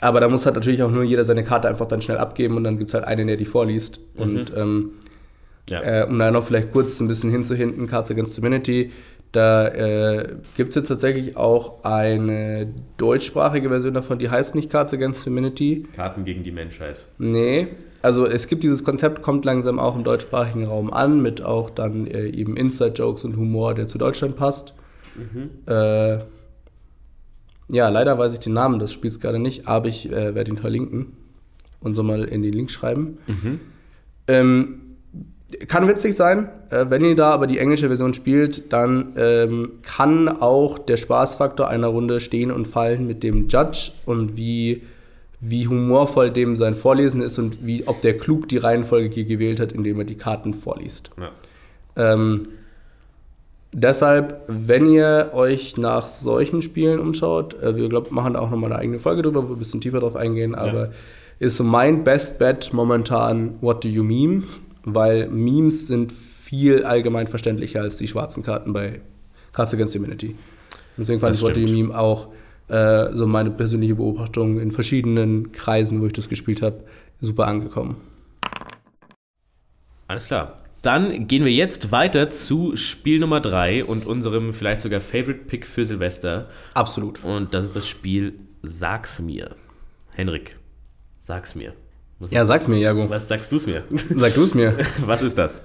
aber 0.00 0.20
da 0.20 0.28
muss 0.28 0.46
halt 0.46 0.54
natürlich 0.54 0.82
auch 0.84 0.90
nur 0.92 1.02
jeder 1.02 1.24
seine 1.24 1.42
Karte 1.42 1.68
einfach 1.68 1.86
dann 1.86 2.00
schnell 2.02 2.18
abgeben 2.18 2.56
und 2.56 2.62
dann 2.64 2.78
gibt 2.78 2.90
es 2.90 2.94
halt 2.94 3.04
einen, 3.04 3.26
der 3.26 3.36
die 3.36 3.46
vorliest. 3.46 3.98
Und 4.16 4.52
ähm, 4.56 4.90
Ja. 5.68 5.82
äh, 5.82 6.06
um 6.08 6.18
da 6.20 6.30
noch 6.30 6.44
vielleicht 6.44 6.70
kurz 6.72 7.00
ein 7.00 7.08
bisschen 7.08 7.30
hinzuhinten, 7.30 7.88
Cards 7.88 8.10
Against 8.12 8.38
Humanity, 8.38 8.92
da 9.32 9.66
äh, 9.68 10.36
gibt 10.56 10.68
es 10.70 10.76
jetzt 10.76 10.88
tatsächlich 10.88 11.36
auch 11.36 11.82
eine 11.84 12.68
deutschsprachige 12.98 13.68
Version 13.70 13.92
davon, 13.94 14.18
die 14.20 14.30
heißt 14.30 14.54
nicht 14.54 14.70
Cards 14.70 14.94
Against 14.94 15.26
Humanity. 15.26 15.82
Karten 15.96 16.24
gegen 16.24 16.44
die 16.44 16.52
Menschheit. 16.52 17.04
Nee, 17.18 17.66
also 18.04 18.26
es 18.26 18.48
gibt 18.48 18.62
dieses 18.62 18.84
Konzept, 18.84 19.22
kommt 19.22 19.44
langsam 19.44 19.78
auch 19.78 19.96
im 19.96 20.04
deutschsprachigen 20.04 20.66
Raum 20.66 20.92
an, 20.92 21.22
mit 21.22 21.42
auch 21.42 21.70
dann 21.70 22.06
äh, 22.06 22.26
eben 22.26 22.56
Inside-Jokes 22.56 23.24
und 23.24 23.36
Humor, 23.36 23.74
der 23.74 23.86
zu 23.86 23.98
Deutschland 23.98 24.36
passt. 24.36 24.74
Äh, 25.72 26.18
ja, 27.68 27.88
leider 27.88 28.18
weiß 28.18 28.34
ich 28.34 28.40
den 28.40 28.52
Namen 28.52 28.78
des 28.78 28.92
Spiels 28.92 29.20
gerade 29.20 29.38
nicht, 29.38 29.66
aber 29.66 29.88
ich 29.88 30.12
äh, 30.12 30.34
werde 30.34 30.50
ihn 30.50 30.58
verlinken 30.58 31.12
und 31.80 31.94
so 31.94 32.02
mal 32.02 32.24
in 32.24 32.42
den 32.42 32.52
Link 32.52 32.70
schreiben. 32.70 33.18
Ähm, 34.26 34.80
kann 35.68 35.88
witzig 35.88 36.14
sein, 36.14 36.48
äh, 36.70 36.86
wenn 36.88 37.04
ihr 37.04 37.16
da 37.16 37.30
aber 37.30 37.46
die 37.46 37.58
englische 37.58 37.86
Version 37.88 38.12
spielt, 38.12 38.72
dann 38.72 39.12
ähm, 39.16 39.72
kann 39.82 40.28
auch 40.28 40.78
der 40.78 40.96
Spaßfaktor 40.96 41.68
einer 41.68 41.86
Runde 41.86 42.20
stehen 42.20 42.50
und 42.50 42.66
fallen 42.66 43.06
mit 43.06 43.22
dem 43.22 43.48
Judge 43.48 43.92
und 44.04 44.36
wie, 44.36 44.82
wie 45.46 45.68
humorvoll 45.68 46.30
dem 46.30 46.56
sein 46.56 46.74
Vorlesen 46.74 47.20
ist 47.20 47.38
und 47.38 47.66
wie, 47.66 47.86
ob 47.86 48.00
der 48.00 48.16
klug 48.16 48.48
die 48.48 48.56
Reihenfolge 48.58 49.08
ge- 49.10 49.24
gewählt 49.24 49.60
hat, 49.60 49.72
indem 49.72 49.98
er 49.98 50.04
die 50.04 50.16
Karten 50.16 50.54
vorliest. 50.54 51.10
Ja. 51.18 51.30
Ähm, 52.14 52.48
deshalb, 53.72 54.42
wenn 54.48 54.88
ihr 54.88 55.30
euch 55.34 55.76
nach 55.76 56.08
solchen 56.08 56.62
Spielen 56.62 56.98
umschaut, 56.98 57.60
äh, 57.62 57.76
wir 57.76 57.88
glaub, 57.88 58.10
machen 58.10 58.34
da 58.34 58.40
auch 58.40 58.50
nochmal 58.50 58.72
eine 58.72 58.80
eigene 58.80 58.98
Folge 58.98 59.22
drüber, 59.22 59.44
wo 59.44 59.48
wir 59.48 59.56
ein 59.56 59.58
bisschen 59.58 59.80
tiefer 59.80 60.00
drauf 60.00 60.16
eingehen, 60.16 60.54
aber 60.54 60.90
ist 61.40 61.56
so 61.56 61.64
mein 61.64 62.04
Best 62.04 62.38
Bet 62.38 62.72
momentan 62.72 63.56
What 63.60 63.84
Do 63.84 63.88
You 63.88 64.04
Meme, 64.04 64.44
weil 64.84 65.28
Memes 65.28 65.88
sind 65.88 66.12
viel 66.12 66.84
allgemein 66.84 67.26
verständlicher 67.26 67.80
als 67.82 67.96
die 67.96 68.06
schwarzen 68.06 68.42
Karten 68.42 68.72
bei 68.72 69.00
Cards 69.52 69.74
Against 69.74 69.94
Humanity. 69.96 70.36
Deswegen 70.96 71.20
fand 71.20 71.32
Das 71.32 71.38
ich 71.42 71.44
What 71.46 71.56
Do 71.56 71.60
You 71.60 71.66
stimmt. 71.66 71.88
Meme 71.88 71.98
auch 71.98 72.28
äh, 72.68 73.12
so 73.12 73.26
meine 73.26 73.50
persönliche 73.50 73.96
Beobachtung 73.96 74.58
in 74.60 74.70
verschiedenen 74.70 75.52
Kreisen, 75.52 76.00
wo 76.00 76.06
ich 76.06 76.12
das 76.12 76.28
gespielt 76.28 76.62
habe, 76.62 76.84
super 77.20 77.46
angekommen. 77.46 77.96
Alles 80.06 80.26
klar. 80.26 80.56
Dann 80.82 81.26
gehen 81.28 81.46
wir 81.46 81.52
jetzt 81.52 81.92
weiter 81.92 82.28
zu 82.28 82.76
Spiel 82.76 83.18
Nummer 83.18 83.40
3 83.40 83.86
und 83.86 84.04
unserem 84.04 84.52
vielleicht 84.52 84.82
sogar 84.82 85.00
Favorite 85.00 85.44
Pick 85.46 85.66
für 85.66 85.86
Silvester. 85.86 86.50
Absolut. 86.74 87.24
Und 87.24 87.54
das 87.54 87.64
ist 87.64 87.74
das 87.74 87.88
Spiel 87.88 88.34
Sag's 88.62 89.20
mir. 89.20 89.56
Henrik, 90.12 90.58
sag's 91.18 91.54
mir. 91.54 91.74
Was, 92.24 92.30
Ja, 92.32 92.44
sag's 92.46 92.68
mir, 92.68 92.78
Jago. 92.78 93.08
was 93.08 93.28
sagst 93.28 93.50
du's 93.52 93.66
mir? 93.66 93.84
Sag 94.16 94.34
du 94.34 94.44
es 94.44 94.54
mir. 94.54 94.74
was 95.06 95.22
ist 95.22 95.38
das? 95.38 95.62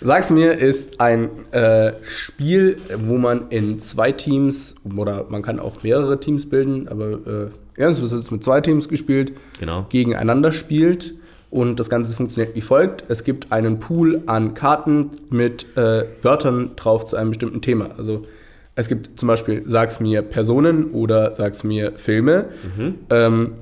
Sag's 0.00 0.30
mir 0.30 0.52
ist 0.52 1.00
ein 1.00 1.30
äh, 1.52 1.92
Spiel, 2.02 2.78
wo 2.98 3.16
man 3.16 3.48
in 3.50 3.78
zwei 3.78 4.12
Teams 4.12 4.74
oder 4.96 5.26
man 5.28 5.42
kann 5.42 5.58
auch 5.60 5.82
mehrere 5.82 6.20
Teams 6.20 6.46
bilden, 6.48 6.88
aber 6.88 7.12
äh, 7.26 7.80
ja, 7.80 7.88
es 7.90 7.98
ist 8.00 8.12
jetzt 8.12 8.30
mit 8.32 8.42
zwei 8.44 8.60
Teams 8.60 8.88
gespielt, 8.88 9.32
Genau. 9.58 9.86
gegeneinander 9.88 10.52
spielt 10.52 11.14
und 11.50 11.78
das 11.80 11.88
Ganze 11.88 12.14
funktioniert 12.14 12.54
wie 12.56 12.60
folgt: 12.60 13.04
Es 13.08 13.24
gibt 13.24 13.52
einen 13.52 13.80
Pool 13.80 14.22
an 14.26 14.54
Karten 14.54 15.10
mit 15.30 15.66
äh, 15.76 16.04
Wörtern 16.22 16.72
drauf 16.76 17.06
zu 17.06 17.16
einem 17.16 17.30
bestimmten 17.30 17.62
Thema. 17.62 17.90
Also 17.96 18.26
es 18.74 18.88
gibt 18.88 19.18
zum 19.18 19.28
Beispiel, 19.28 19.62
sag's 19.64 20.00
mir 20.00 20.20
Personen 20.20 20.90
oder 20.90 21.32
sag's 21.32 21.64
mir 21.64 21.92
Filme. 21.92 22.46
Mhm. 22.76 22.94
Ähm, 23.08 23.52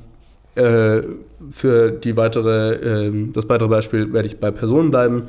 äh, 0.55 1.03
für 1.51 1.91
die 1.91 2.17
weitere, 2.17 3.07
ähm, 3.07 3.33
das 3.33 3.49
weitere 3.49 3.69
Beispiel 3.69 4.13
werde 4.13 4.29
ich 4.29 4.39
bei 4.39 4.51
Personen 4.51 4.91
bleiben. 4.91 5.25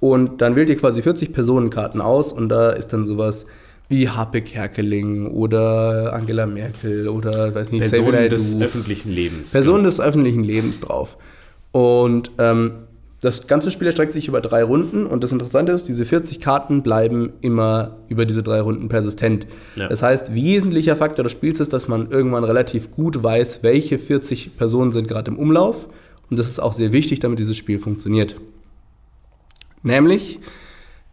Und 0.00 0.40
dann 0.40 0.54
wählt 0.54 0.68
ihr 0.70 0.76
quasi 0.76 1.02
40 1.02 1.32
Personenkarten 1.32 2.00
aus 2.00 2.32
und 2.32 2.48
da 2.48 2.70
ist 2.70 2.92
dann 2.92 3.04
sowas 3.04 3.46
wie 3.88 4.08
Harpe 4.08 4.42
Kerkeling 4.42 5.26
oder 5.28 6.12
Angela 6.12 6.46
Merkel 6.46 7.08
oder 7.08 7.54
weiß 7.54 7.72
nicht, 7.72 7.90
Personen 7.90 8.28
des 8.28 8.60
öffentlichen 8.60 9.10
Lebens. 9.10 9.52
Personen 9.52 9.84
des 9.84 10.00
öffentlichen 10.00 10.44
Lebens 10.44 10.80
drauf. 10.80 11.16
Und 11.72 12.30
ähm, 12.38 12.72
das 13.20 13.48
ganze 13.48 13.70
Spiel 13.72 13.86
erstreckt 13.86 14.12
sich 14.12 14.28
über 14.28 14.40
drei 14.40 14.62
Runden 14.62 15.04
und 15.04 15.24
das 15.24 15.32
Interessante 15.32 15.72
ist, 15.72 15.88
diese 15.88 16.04
40 16.04 16.40
Karten 16.40 16.82
bleiben 16.82 17.32
immer 17.40 17.96
über 18.08 18.26
diese 18.26 18.44
drei 18.44 18.60
Runden 18.60 18.88
persistent. 18.88 19.46
Ja. 19.74 19.88
Das 19.88 20.02
heißt, 20.02 20.34
wesentlicher 20.34 20.94
Faktor 20.94 21.24
des 21.24 21.32
Spiels 21.32 21.58
ist, 21.58 21.72
dass 21.72 21.88
man 21.88 22.10
irgendwann 22.10 22.44
relativ 22.44 22.92
gut 22.92 23.22
weiß, 23.22 23.62
welche 23.62 23.98
40 23.98 24.56
Personen 24.56 24.92
sind 24.92 25.08
gerade 25.08 25.32
im 25.32 25.38
Umlauf 25.38 25.88
und 26.30 26.38
das 26.38 26.48
ist 26.48 26.60
auch 26.60 26.72
sehr 26.72 26.92
wichtig, 26.92 27.18
damit 27.18 27.40
dieses 27.40 27.56
Spiel 27.56 27.80
funktioniert. 27.80 28.36
Nämlich 29.82 30.38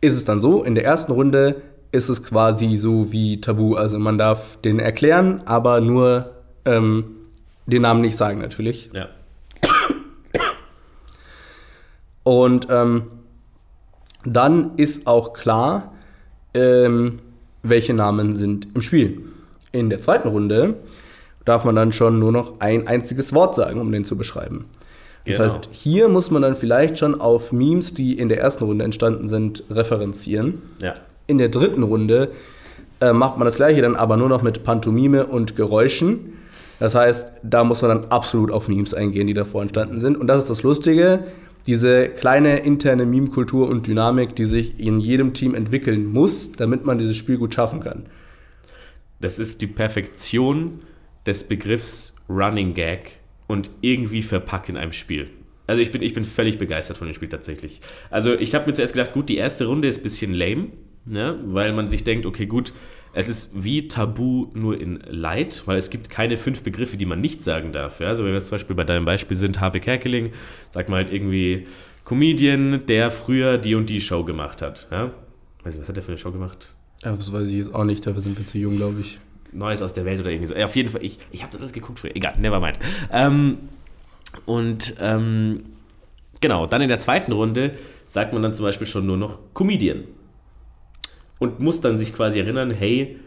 ist 0.02 0.14
es 0.14 0.26
dann 0.26 0.40
so, 0.40 0.64
in 0.64 0.76
der 0.76 0.86
ersten 0.86 1.12
Runde 1.12 1.62
ist 1.92 2.10
es 2.10 2.22
quasi 2.22 2.76
so 2.76 3.12
wie 3.12 3.42
Tabu, 3.42 3.76
also 3.76 3.98
man 3.98 4.18
darf 4.18 4.58
den 4.58 4.80
erklären, 4.80 5.42
aber 5.46 5.82
nur 5.82 6.30
ähm, 6.66 7.06
den 7.66 7.82
Namen 7.82 8.02
nicht 8.02 8.18
sagen 8.18 8.40
natürlich. 8.40 8.92
Ja. 8.94 9.08
Und 12.26 12.68
ähm, 12.70 13.04
dann 14.26 14.72
ist 14.78 15.08
auch 15.08 15.32
klar, 15.34 15.94
ähm, 16.54 17.20
welche 17.64 17.94
Namen 17.94 18.34
sind 18.34 18.68
im 18.74 18.82
Spiel. 18.82 19.22
In 19.72 19.90
der 19.90 20.02
zweiten 20.02 20.28
Runde 20.28 20.76
darf 21.46 21.64
man 21.64 21.76
dann 21.76 21.92
schon 21.92 22.18
nur 22.20 22.32
noch 22.32 22.60
ein 22.60 22.88
einziges 22.88 23.32
Wort 23.34 23.56
sagen, 23.56 23.80
um 23.80 23.92
den 23.92 24.04
zu 24.04 24.18
beschreiben. 24.18 24.66
Das 25.26 25.38
Genau. 25.38 25.44
heißt, 25.54 25.70
hier 25.72 26.10
muss 26.10 26.32
man 26.32 26.42
dann 26.42 26.56
vielleicht 26.56 26.98
schon 26.98 27.20
auf 27.22 27.52
Memes, 27.52 27.94
die 27.94 28.18
in 28.18 28.28
der 28.30 28.40
ersten 28.40 28.64
Runde 28.64 28.84
entstanden 28.84 29.28
sind, 29.28 29.64
referenzieren. 29.70 30.62
Ja. 30.82 30.94
In 31.28 31.38
der 31.38 31.50
dritten 31.50 31.84
Runde 31.84 32.32
äh, 33.02 33.14
macht 33.14 33.38
man 33.38 33.46
das 33.46 33.56
gleiche 33.56 33.82
dann 33.82 33.96
aber 33.96 34.18
nur 34.18 34.30
noch 34.30 34.42
mit 34.42 34.64
Pantomime 34.64 35.26
und 35.28 35.56
Geräuschen. 35.56 36.34
Das 36.80 36.96
heißt, 36.96 37.32
da 37.44 37.64
muss 37.64 37.82
man 37.84 37.90
dann 38.02 38.12
absolut 38.12 38.50
auf 38.52 38.68
Memes 38.68 38.94
eingehen, 38.96 39.28
die 39.28 39.34
davor 39.36 39.62
entstanden 39.62 40.00
sind. 40.00 40.18
Und 40.18 40.28
das 40.28 40.40
ist 40.44 40.50
das 40.50 40.64
Lustige, 40.64 41.24
diese 41.68 42.10
kleine 42.10 42.58
interne 42.60 43.06
Meme-Kultur 43.06 43.68
und 43.68 43.88
Dynamik, 43.88 44.36
die 44.36 44.46
sich 44.46 44.80
in 44.80 45.00
jedem 45.00 45.34
Team 45.34 45.56
entwickeln 45.56 46.06
muss, 46.06 46.52
damit 46.52 46.86
man 46.86 46.98
dieses 46.98 47.18
Spiel 47.18 47.38
gut 47.38 47.54
schaffen 47.54 47.82
kann. 47.82 48.06
Das 49.20 49.40
ist 49.40 49.62
die 49.62 49.68
Perfektion 49.68 50.80
des 51.26 51.46
Begriffs 51.46 52.14
Running 52.30 52.74
Gag 52.74 53.20
und 53.48 53.70
irgendwie 53.82 54.22
verpackt 54.22 54.70
in 54.70 54.78
einem 54.78 54.94
Spiel. 54.94 55.30
Also 55.68 55.82
ich 55.82 55.92
bin, 55.92 56.04
ich 56.04 56.14
bin 56.14 56.26
völlig 56.26 56.60
begeistert 56.60 56.98
von 56.98 57.08
dem 57.08 57.16
Spiel 57.16 57.30
tatsächlich. 57.30 57.82
Also 58.12 58.34
ich 58.34 58.54
habe 58.54 58.68
mir 58.68 58.74
zuerst 58.74 58.94
gedacht, 58.94 59.14
gut, 59.14 59.30
die 59.30 59.38
erste 59.38 59.66
Runde 59.66 59.88
ist 59.88 60.00
ein 60.00 60.04
bisschen 60.04 60.34
lame, 60.34 60.68
ne? 61.06 61.40
weil 61.46 61.74
man 61.74 61.88
sich 61.88 62.04
denkt, 62.04 62.26
okay, 62.26 62.46
gut, 62.46 62.74
es 63.16 63.30
ist 63.30 63.52
wie 63.56 63.88
Tabu 63.88 64.48
nur 64.54 64.80
in 64.80 65.00
Light, 65.08 65.64
weil 65.66 65.78
es 65.78 65.90
gibt 65.90 66.10
keine 66.10 66.36
fünf 66.36 66.64
Begriffe, 66.64 66.98
die 66.98 67.06
man 67.06 67.22
nicht 67.22 67.42
sagen 67.42 67.72
darf. 67.72 68.02
Ja? 68.02 68.10
Also 68.10 68.26
wenn 68.26 68.34
wir 68.34 68.42
zum 68.42 68.52
Beispiel 68.52 68.76
bei 68.76 68.84
deinem 68.84 69.06
Beispiel 69.06 69.38
sind, 69.38 69.62
Harpe 69.62 69.80
Kerkeling, 69.80 70.34
sag 70.72 70.90
mal 70.90 71.06
halt 71.06 71.14
irgendwie 71.14 71.66
Comedian, 72.04 72.86
der 72.88 73.12
früher 73.12 73.58
die 73.58 73.74
und 73.74 73.90
die 73.90 74.02
Show 74.02 74.26
gemacht 74.26 74.62
hat. 74.62 74.88
Ja? 74.92 75.12
Weiß 75.64 75.74
nicht, 75.74 75.82
was 75.82 75.88
hat 75.88 75.96
der 75.96 76.04
für 76.04 76.12
eine 76.12 76.18
Show 76.18 76.34
gemacht? 76.34 76.74
Ja, 77.04 77.14
das 77.14 77.32
weiß 77.32 77.48
ich 77.48 77.56
jetzt 77.56 77.74
auch 77.74 77.86
nicht, 77.86 78.06
dafür 78.06 78.22
sind 78.22 78.38
wir 78.38 78.46
zu 78.46 78.58
jung, 78.58 78.76
glaube 78.76 79.00
ich. 79.00 79.18
Neues 79.54 79.82
aus 79.82 79.94
der 79.94 80.04
Welt 80.04 80.20
oder 80.20 80.32
irgendwie 80.32 80.48
so. 80.48 80.56
Ja, 80.56 80.66
auf 80.66 80.76
jeden 80.76 80.90
Fall, 80.90 81.04
ich, 81.04 81.18
ich 81.32 81.42
habe 81.42 81.54
das 81.54 81.62
alles 81.62 81.72
geguckt 81.72 82.00
früher. 82.00 82.14
Egal, 82.14 82.34
never 82.38 82.60
mind. 82.60 82.80
Ähm, 83.14 83.60
und 84.46 84.94
ähm, 85.00 85.64
genau, 86.42 86.66
dann 86.68 86.82
in 86.82 86.90
der 86.90 87.00
zweiten 87.00 87.32
Runde 87.32 87.72
sagt 88.04 88.34
man 88.34 88.44
dann 88.44 88.54
zum 88.54 88.66
Beispiel 88.66 88.88
schon 88.88 89.06
nur 89.06 89.16
noch 89.16 89.40
Comedian. 89.54 90.04
Und 91.46 91.60
muss 91.60 91.80
dann 91.80 92.00
sich 92.00 92.12
quasi 92.12 92.40
erinnern, 92.40 92.72
hey, 92.72 93.20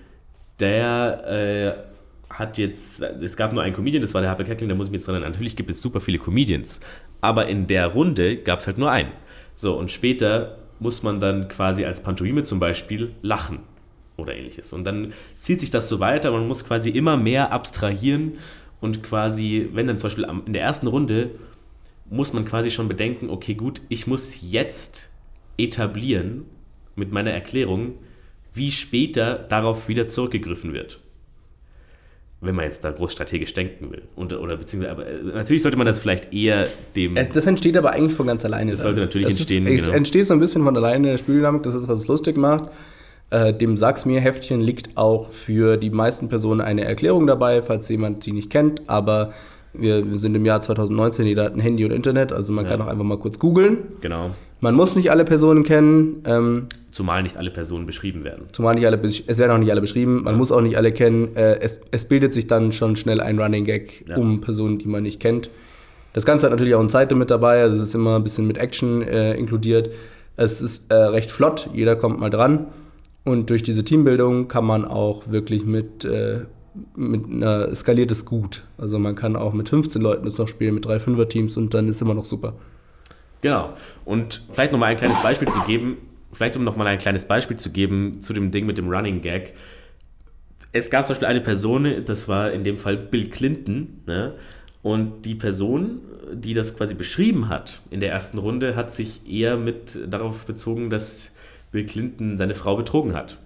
der 0.59 1.87
äh, 2.29 2.35
hat 2.35 2.59
jetzt, 2.59 3.01
es 3.01 3.37
gab 3.37 3.53
nur 3.53 3.63
einen 3.63 3.77
Comedian, 3.77 4.03
das 4.03 4.13
war 4.13 4.21
der 4.21 4.31
Harpe 4.31 4.45
Kettling, 4.45 4.69
da 4.69 4.75
muss 4.75 4.89
ich 4.89 4.91
mich 4.91 5.03
jetzt 5.03 5.09
erinnern. 5.09 5.31
Natürlich 5.31 5.55
gibt 5.55 5.71
es 5.71 5.81
super 5.81 6.01
viele 6.01 6.19
Comedians, 6.19 6.81
aber 7.21 7.47
in 7.47 7.69
der 7.69 7.87
Runde 7.87 8.39
gab 8.39 8.59
es 8.59 8.67
halt 8.67 8.77
nur 8.77 8.91
einen. 8.91 9.13
So, 9.55 9.79
und 9.79 9.93
später 9.93 10.59
muss 10.81 11.05
man 11.05 11.21
dann 11.21 11.47
quasi 11.47 11.85
als 11.85 12.03
Pantomime 12.03 12.43
zum 12.43 12.59
Beispiel 12.59 13.13
lachen 13.23 13.61
oder 14.17 14.35
ähnliches. 14.35 14.73
Und 14.73 14.83
dann 14.83 15.13
zieht 15.39 15.61
sich 15.61 15.71
das 15.71 15.89
so 15.89 16.01
weiter, 16.01 16.33
man 16.33 16.49
muss 16.49 16.65
quasi 16.65 16.91
immer 16.91 17.17
mehr 17.17 17.53
abstrahieren 17.53 18.33
und 18.81 19.05
quasi, 19.05 19.69
wenn 19.73 19.87
dann 19.87 19.99
zum 19.99 20.09
Beispiel 20.09 20.27
in 20.45 20.53
der 20.53 20.63
ersten 20.63 20.89
Runde 20.89 21.31
muss 22.11 22.33
man 22.33 22.45
quasi 22.45 22.73
schon 22.73 22.89
bedenken, 22.89 23.31
okay, 23.31 23.55
gut, 23.55 23.81
ich 23.89 24.09
muss 24.09 24.41
jetzt 24.43 25.09
etablieren 25.57 26.47
mit 26.97 27.13
meiner 27.13 27.31
Erklärung, 27.31 27.95
wie 28.55 28.71
später 28.71 29.35
darauf 29.49 29.89
wieder 29.89 30.09
zurückgegriffen 30.09 30.73
wird. 30.73 31.01
Wenn 32.41 32.55
man 32.55 32.67
jetzt 32.67 32.85
da 32.85 32.93
groß 32.93 33.11
strategisch 33.11 33.53
denken 33.53 33.91
will. 33.91 34.03
Und, 34.15 34.33
oder 34.33 34.57
beziehungsweise, 34.57 34.93
aber 34.93 35.07
äh, 35.11 35.23
natürlich 35.35 35.63
sollte 35.63 35.77
man 35.77 35.87
das 35.89 35.99
vielleicht 35.99 36.33
eher 36.33 36.67
dem. 36.95 37.17
Äh, 37.17 37.27
Das 37.27 37.47
entsteht 37.47 37.77
aber 37.77 37.91
eigentlich 37.91 38.15
von 38.15 38.29
ganz 38.29 38.45
alleine. 38.45 38.71
Das 38.71 38.81
dann. 38.81 38.89
sollte 38.89 39.01
natürlich 39.01 39.27
das 39.29 39.39
entstehen, 39.39 39.67
Ist, 39.67 39.81
es 39.81 39.87
genau. 39.87 39.97
entsteht 39.97 40.27
so 40.29 40.35
ein 40.35 40.41
bisschen 40.41 40.63
von 40.63 40.77
alleine, 40.77 41.19
Spieldynamik, 41.19 41.65
das 41.65 41.75
ist, 41.75 41.89
was 41.89 41.99
es 41.99 42.07
lustig 42.07 42.37
macht. 42.37 42.71
Äh, 43.31 43.53
dem 43.53 43.77
Sag's 43.77 44.07
mir 44.07 44.21
Heftchen 44.21 44.61
liegt 44.61 44.97
auch 44.97 45.33
für 45.33 45.77
die 45.77 45.91
meisten 45.91 46.29
Personen 46.29 46.61
eine 46.61 46.85
Erklärung 46.85 47.27
dabei, 47.27 47.61
falls 47.61 47.89
jemand 47.89 48.23
sie 48.23 48.33
nicht 48.33 48.51
kennt. 48.51 48.89
Aber 48.89 49.33
wir, 49.75 50.09
wir 50.11 50.17
sind 50.19 50.35
im 50.35 50.45
Jahr 50.45 50.61
2019, 50.61 51.27
jeder 51.27 51.45
hat 51.45 51.55
ein 51.55 51.61
Handy 51.61 51.85
und 51.85 51.91
Internet, 51.93 52.33
also 52.33 52.53
man 52.53 52.65
Ja. 52.65 52.73
kann 52.73 52.81
auch 52.83 52.87
einfach 52.87 53.05
mal 53.05 53.19
kurz 53.19 53.39
googeln. 53.39 53.79
genau. 54.01 54.31
Man 54.61 54.75
muss 54.75 54.97
nicht 54.97 55.13
alle 55.13 55.25
Personen 55.25 55.63
kennen, 55.63 56.23
ähm, 56.27 56.67
Zumal 56.91 57.23
nicht 57.23 57.37
alle 57.37 57.51
Personen 57.53 57.87
beschrieben 57.87 58.25
werden. 58.25 58.47
zumal 58.53 58.75
nicht 58.75 58.87
alle, 58.87 58.99
es 59.03 59.39
werden 59.39 59.53
auch 59.53 59.59
nicht 59.59 59.71
alle 59.71 59.81
beschrieben, 59.81 60.25
man 60.25 60.35
muss 60.37 60.51
auch 60.51 60.61
nicht 60.63 60.77
alle 60.77 60.91
kennen. 60.91 61.37
Äh, 61.37 61.61
es, 61.61 61.81
es 61.93 62.07
bildet 62.07 62.33
sich 62.33 62.49
dann 62.49 62.73
schon 62.73 62.97
schnell 62.97 63.21
ein 63.21 63.39
Running 63.39 63.65
Gag 63.65 64.05
Ja. 64.09 64.17
um 64.17 64.41
Personen, 64.41 64.79
die 64.79 64.89
man 64.89 65.05
nicht 65.05 65.21
kennt. 65.21 65.49
Das 66.13 66.25
Ganze 66.27 66.47
hat 66.47 66.51
natürlich 66.51 66.75
auch 66.75 66.81
ein 66.81 66.89
Zeitlimit 66.89 67.31
dabei, 67.31 67.63
also 67.63 67.77
es 67.81 67.87
ist 67.89 67.95
immer 67.95 68.17
ein 68.17 68.25
bisschen 68.25 68.49
mit 68.49 68.59
Action 68.59 69.03
äh, 69.03 69.35
inkludiert. 69.35 69.91
Es 70.37 70.61
ist 70.61 70.91
äh, 70.91 70.95
recht 70.95 71.31
flott, 71.31 71.69
jeder 71.73 71.95
kommt 71.95 72.19
mal 72.19 72.31
dran. 72.31 72.67
Und 73.25 73.51
durch 73.51 73.63
diese 73.63 73.85
Teambildung 73.85 74.49
kann 74.49 74.65
man 74.65 74.85
auch 74.85 75.31
wirklich 75.31 75.67
mit, 75.67 76.05
äh, 76.05 76.41
mit 76.97 77.27
einer 77.27 77.75
skaliertes 77.75 78.25
gut. 78.25 78.65
Also 78.77 78.99
man 78.99 79.15
kann 79.15 79.37
auch 79.37 79.53
mit 79.53 79.69
15 79.69 80.01
Leuten 80.01 80.25
das 80.25 80.39
noch 80.39 80.49
spielen, 80.49 80.75
mit 80.75 80.85
drei 80.85 81.01
Fünfer-Teams 81.01 81.57
und 81.57 81.75
dann 81.75 81.89
ist 81.89 82.01
immer 82.01 82.15
noch 82.15 82.25
super. 82.25 82.55
Genau. 83.41 83.75
Und 84.05 84.43
vielleicht 84.53 84.73
nochmal 84.73 84.91
ein 84.91 84.97
kleines 84.97 85.21
Beispiel 85.23 85.49
zu 85.49 85.61
geben, 85.63 85.99
vielleicht 86.33 86.57
um 86.57 86.65
nochmal 86.65 86.87
ein 86.87 86.99
kleines 86.99 87.25
Beispiel 87.25 87.57
zu 87.57 87.71
geben 87.71 88.21
zu 88.21 88.33
dem 88.33 88.51
Ding 88.51 88.67
mit 88.67 88.79
dem 88.79 88.89
Running 88.89 89.21
Gag. 89.21 89.55
Es 90.73 90.91
gab 90.91 91.07
zum 91.07 91.15
Beispiel 91.15 91.29
eine 91.29 91.41
Person, 91.41 92.05
das 92.05 92.29
war 92.29 92.53
in 92.53 92.65
dem 92.65 92.79
Fall 92.79 92.97
Bill 92.97 93.31
Clinton, 93.31 94.01
ne? 94.07 94.35
und 94.83 95.23
die 95.23 95.35
Person, 95.35 96.01
die 96.33 96.55
das 96.55 96.77
quasi 96.77 96.95
beschrieben 96.95 97.49
hat 97.49 97.81
in 97.91 98.01
der 98.01 98.13
ersten 98.13 98.39
Runde, 98.39 98.77
hat 98.77 98.93
sich 98.93 99.29
eher 99.29 99.57
mit 99.57 99.99
darauf 100.07 100.45
bezogen, 100.45 100.91
dass 100.91 101.33
Bill 101.73 101.87
Clinton 101.87 102.37
seine 102.37 102.55
Frau 102.55 102.77
betrogen 102.77 103.15
hat. 103.15 103.39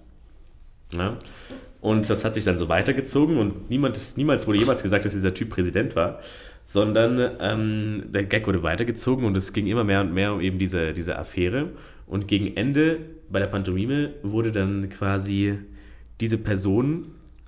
Ja? 0.92 1.16
Und 1.82 2.08
das 2.08 2.24
hat 2.24 2.34
sich 2.34 2.44
dann 2.44 2.56
so 2.56 2.68
weitergezogen 2.68 3.38
und 3.38 3.68
niemand, 3.68 4.14
niemals 4.16 4.46
wurde 4.46 4.58
jemals 4.58 4.84
gesagt, 4.84 5.04
dass 5.04 5.14
dieser 5.14 5.34
Typ 5.34 5.50
Präsident 5.50 5.96
war, 5.96 6.20
sondern 6.64 7.32
ähm, 7.40 8.04
der 8.06 8.22
Gag 8.22 8.46
wurde 8.46 8.62
weitergezogen 8.62 9.24
und 9.24 9.36
es 9.36 9.52
ging 9.52 9.66
immer 9.66 9.82
mehr 9.82 10.00
und 10.00 10.14
mehr 10.14 10.32
um 10.32 10.40
eben 10.40 10.60
diese, 10.60 10.92
diese 10.92 11.18
Affäre. 11.18 11.70
Und 12.06 12.28
gegen 12.28 12.56
Ende 12.56 13.00
bei 13.28 13.40
der 13.40 13.48
Pantomime 13.48 14.10
wurde 14.22 14.52
dann 14.52 14.90
quasi 14.90 15.58
diese 16.20 16.38
Person, 16.38 17.02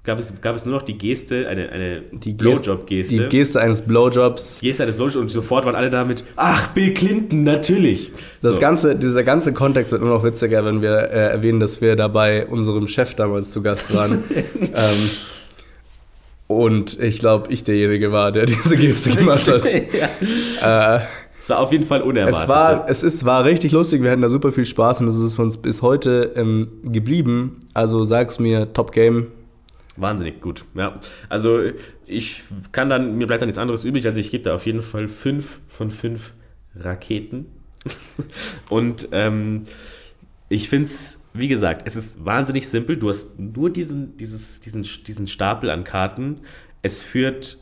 gab 0.04 0.18
es, 0.18 0.32
gab 0.40 0.54
es 0.54 0.64
nur 0.66 0.74
noch 0.74 0.82
die 0.82 0.96
Geste, 0.98 1.48
eine, 1.48 1.70
eine 1.70 2.02
Die 2.12 2.36
Geste, 2.36 2.64
Blowjob-Geste. 2.64 3.14
die 3.14 3.28
Geste 3.28 3.60
eines 3.60 3.82
Blowjobs. 3.82 4.60
Geste 4.60 4.82
eines 4.82 4.96
Blowjobs 4.96 5.16
und 5.16 5.30
sofort 5.30 5.64
waren 5.64 5.74
alle 5.74 5.90
da 5.90 6.04
mit, 6.04 6.22
ach, 6.36 6.68
Bill 6.68 6.92
Clinton, 6.94 7.42
natürlich. 7.42 8.12
Das 8.42 8.56
So. 8.56 8.60
ganze, 8.60 8.96
dieser 8.96 9.22
ganze 9.24 9.52
Kontext 9.52 9.92
wird 9.92 10.02
nur 10.02 10.10
noch 10.14 10.22
witziger, 10.24 10.64
wenn 10.64 10.82
wir 10.82 10.90
äh, 11.10 11.30
erwähnen, 11.32 11.58
dass 11.60 11.80
wir 11.80 11.96
da 11.96 12.08
bei 12.08 12.46
unserem 12.46 12.86
Chef 12.86 13.14
damals 13.14 13.50
zu 13.50 13.62
Gast 13.62 13.94
waren. 13.94 14.22
ähm, 14.60 15.10
und 16.46 17.00
ich 17.00 17.18
glaube, 17.18 17.50
ich 17.52 17.64
derjenige 17.64 18.12
war, 18.12 18.30
der 18.32 18.44
diese 18.46 18.76
Geste 18.76 19.10
gemacht 19.10 19.50
hat. 19.50 19.62
ja. 20.60 20.96
äh, 20.96 21.00
Es 21.42 21.48
war 21.48 21.60
auf 21.60 21.72
jeden 21.72 21.84
Fall 21.84 22.02
unerwartet. 22.02 22.42
es, 22.42 22.48
war, 22.48 22.84
es 22.88 23.02
ist, 23.02 23.24
war 23.24 23.44
richtig 23.44 23.72
lustig, 23.72 24.02
wir 24.02 24.10
hatten 24.10 24.22
da 24.22 24.28
super 24.28 24.52
viel 24.52 24.66
Spaß 24.66 25.00
und 25.00 25.08
es 25.08 25.16
ist 25.16 25.38
uns 25.38 25.56
bis 25.56 25.80
heute 25.80 26.32
ähm, 26.36 26.68
geblieben. 26.84 27.60
Also 27.72 28.04
sag's 28.04 28.38
mir, 28.38 28.72
Top 28.74 28.92
Game. 28.92 29.28
Wahnsinnig 29.96 30.40
gut, 30.40 30.64
ja. 30.74 31.00
Also 31.28 31.60
ich 32.06 32.42
kann 32.72 32.90
dann, 32.90 33.16
mir 33.16 33.26
bleibt 33.26 33.42
dann 33.42 33.48
nichts 33.48 33.58
anderes 33.58 33.84
übrig, 33.84 34.06
also 34.06 34.20
ich 34.20 34.30
gebe 34.30 34.42
da 34.44 34.54
auf 34.54 34.66
jeden 34.66 34.82
Fall 34.82 35.08
fünf 35.08 35.60
von 35.68 35.90
fünf 35.90 36.34
Raketen. 36.74 37.46
Und 38.68 39.08
ähm, 39.12 39.64
Ich 40.48 40.68
finde 40.68 40.86
es, 40.86 41.20
wie 41.32 41.48
gesagt, 41.48 41.82
es 41.86 41.96
ist 41.96 42.24
wahnsinnig 42.24 42.68
simpel. 42.68 42.96
Du 42.96 43.08
hast 43.08 43.38
nur 43.40 43.70
diesen, 43.70 44.16
dieses, 44.18 44.60
diesen, 44.60 44.82
diesen 44.82 45.26
Stapel 45.26 45.70
an 45.70 45.84
Karten. 45.84 46.42
Es 46.82 47.00
führt, 47.00 47.58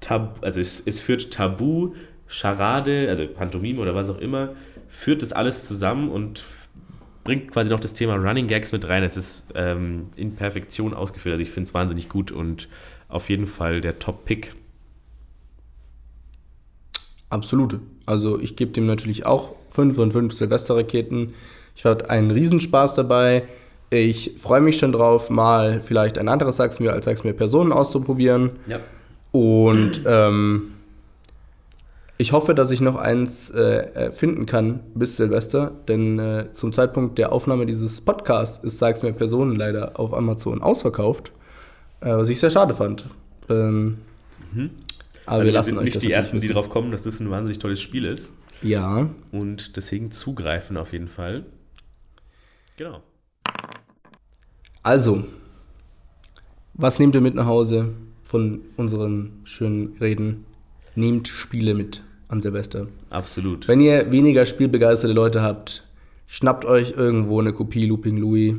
Tab, 0.00 0.40
also 0.42 0.60
es, 0.60 0.82
es 0.86 1.00
führt 1.00 1.32
Tabu, 1.32 1.94
Charade, 2.26 3.08
also 3.08 3.26
Pantomime 3.26 3.80
oder 3.80 3.94
was 3.94 4.08
auch 4.08 4.18
immer, 4.18 4.54
führt 4.88 5.22
das 5.22 5.32
alles 5.32 5.66
zusammen 5.66 6.10
und 6.10 6.44
bringt 7.24 7.50
quasi 7.52 7.70
noch 7.70 7.80
das 7.80 7.94
Thema 7.94 8.16
Running 8.16 8.46
Gags 8.46 8.72
mit 8.72 8.88
rein. 8.88 9.02
Es 9.02 9.16
ist 9.16 9.46
ähm, 9.54 10.08
in 10.16 10.34
Perfektion 10.34 10.94
ausgeführt. 10.94 11.34
Also 11.34 11.42
ich 11.42 11.50
finde 11.50 11.68
es 11.68 11.74
wahnsinnig 11.74 12.08
gut 12.08 12.32
und 12.32 12.68
auf 13.08 13.28
jeden 13.28 13.46
Fall 13.46 13.80
der 13.80 13.98
Top-Pick. 13.98 14.54
Absolut. 17.28 17.78
Also 18.06 18.40
ich 18.40 18.56
gebe 18.56 18.72
dem 18.72 18.86
natürlich 18.86 19.26
auch 19.26 19.54
5 19.70 19.94
von 19.94 20.12
5 20.12 20.32
Silvesterraketen. 20.32 21.34
Ich 21.76 21.84
hatte 21.84 22.10
einen 22.10 22.30
Riesenspaß 22.30 22.94
dabei. 22.94 23.44
Ich 23.90 24.34
freue 24.38 24.60
mich 24.60 24.78
schon 24.78 24.92
drauf, 24.92 25.30
mal 25.30 25.80
vielleicht 25.80 26.18
ein 26.18 26.28
anderes 26.28 26.56
Sag's 26.56 26.78
mir 26.78 26.92
als 26.92 27.04
Sag's 27.04 27.24
mir 27.24 27.32
Personen 27.32 27.72
auszuprobieren. 27.72 28.50
Ja. 28.66 28.80
Und 29.32 30.02
ähm, 30.06 30.72
ich 32.20 32.32
hoffe, 32.32 32.54
dass 32.54 32.70
ich 32.70 32.82
noch 32.82 32.96
eins 32.96 33.50
äh, 33.50 34.12
finden 34.12 34.44
kann 34.44 34.80
bis 34.94 35.16
Silvester, 35.16 35.72
denn 35.88 36.18
äh, 36.18 36.52
zum 36.52 36.70
Zeitpunkt 36.74 37.16
der 37.16 37.32
Aufnahme 37.32 37.64
dieses 37.64 38.02
Podcasts 38.02 38.62
ist 38.62 38.78
Sag's 38.78 39.02
mir 39.02 39.14
Personen 39.14 39.56
leider 39.56 39.98
auf 39.98 40.12
Amazon 40.12 40.60
ausverkauft, 40.60 41.32
äh, 42.02 42.10
was 42.10 42.28
ich 42.28 42.38
sehr 42.38 42.50
schade 42.50 42.74
fand. 42.74 43.06
Ähm, 43.48 43.98
Mhm. 44.52 44.70
aber 45.24 45.36
also 45.36 45.46
wir 45.46 45.52
lassen 45.52 45.66
sind 45.68 45.78
euch 45.78 45.84
nicht 45.84 46.02
die 46.02 46.12
Ersten, 46.12 46.40
die 46.40 46.48
drauf 46.48 46.68
kommen, 46.68 46.90
dass 46.90 47.02
das 47.04 47.20
ein 47.20 47.30
wahnsinnig 47.30 47.58
tolles 47.58 47.80
Spiel 47.80 48.04
ist. 48.04 48.34
Ja, 48.62 49.08
Und 49.32 49.76
deswegen 49.78 50.10
zugreifen 50.10 50.76
auf 50.76 50.92
jeden 50.92 51.08
Fall. 51.08 51.46
Genau. 52.76 53.00
also, 54.82 55.24
was 56.74 56.98
nehmt 56.98 57.14
ihr 57.14 57.20
mit 57.22 57.34
nach 57.34 57.46
Hause 57.46 57.94
von 58.28 58.60
unseren 58.76 59.40
schönen 59.44 59.96
Reden? 60.00 60.44
Nehmt 60.96 61.28
Spiele 61.28 61.74
mit 61.74 62.02
an 62.30 62.40
Silvester. 62.40 62.86
Absolut. 63.10 63.68
Wenn 63.68 63.80
ihr 63.80 64.10
weniger 64.12 64.46
spielbegeisterte 64.46 65.12
Leute 65.12 65.42
habt, 65.42 65.84
schnappt 66.26 66.64
euch 66.64 66.94
irgendwo 66.96 67.40
eine 67.40 67.52
Kopie 67.52 67.86
Looping 67.86 68.16
Louis 68.16 68.54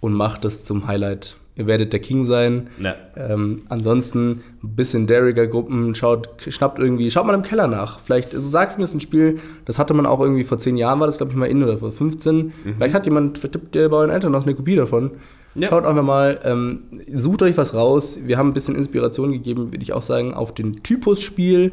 und 0.00 0.12
macht 0.14 0.44
das 0.44 0.64
zum 0.64 0.86
Highlight. 0.86 1.36
Ihr 1.56 1.68
werdet 1.68 1.92
der 1.92 2.00
King 2.00 2.24
sein. 2.24 2.68
Ja. 2.80 2.96
Ähm, 3.16 3.62
ansonsten 3.68 4.42
ein 4.62 4.74
bisschen 4.74 5.06
Derriger 5.06 5.46
Gruppen, 5.46 5.94
schaut, 5.94 6.28
schnappt 6.48 6.80
irgendwie, 6.80 7.10
schaut 7.12 7.26
mal 7.26 7.34
im 7.34 7.42
Keller 7.42 7.68
nach. 7.68 8.00
Vielleicht, 8.00 8.34
also 8.34 8.48
sagst 8.48 8.76
mir, 8.76 8.84
es 8.84 8.90
ist 8.90 8.96
ein 8.96 9.00
Spiel, 9.00 9.38
das 9.64 9.78
hatte 9.78 9.94
man 9.94 10.04
auch 10.04 10.20
irgendwie 10.20 10.42
vor 10.42 10.58
zehn 10.58 10.76
Jahren, 10.76 10.98
war 10.98 11.06
das 11.06 11.18
glaube 11.18 11.30
ich 11.30 11.38
mal 11.38 11.46
in 11.46 11.62
oder 11.62 11.78
vor 11.78 11.92
15. 11.92 12.52
Vielleicht 12.76 12.94
hat 12.94 13.06
jemand, 13.06 13.38
vertippt 13.38 13.76
ihr 13.76 13.88
bei 13.88 13.98
euren 13.98 14.10
Eltern 14.10 14.32
noch 14.32 14.44
eine 14.44 14.54
Kopie 14.54 14.74
davon. 14.74 15.12
Ja. 15.54 15.68
Schaut 15.68 15.84
einfach 15.84 16.02
mal, 16.02 16.40
ähm, 16.42 16.82
sucht 17.12 17.42
euch 17.42 17.56
was 17.56 17.74
raus. 17.74 18.18
Wir 18.24 18.38
haben 18.38 18.48
ein 18.48 18.54
bisschen 18.54 18.74
Inspiration 18.74 19.30
gegeben, 19.30 19.72
würde 19.72 19.82
ich 19.82 19.92
auch 19.92 20.02
sagen, 20.02 20.34
auf 20.34 20.52
den 20.52 20.82
Typus 20.82 21.22
Spiel. 21.22 21.72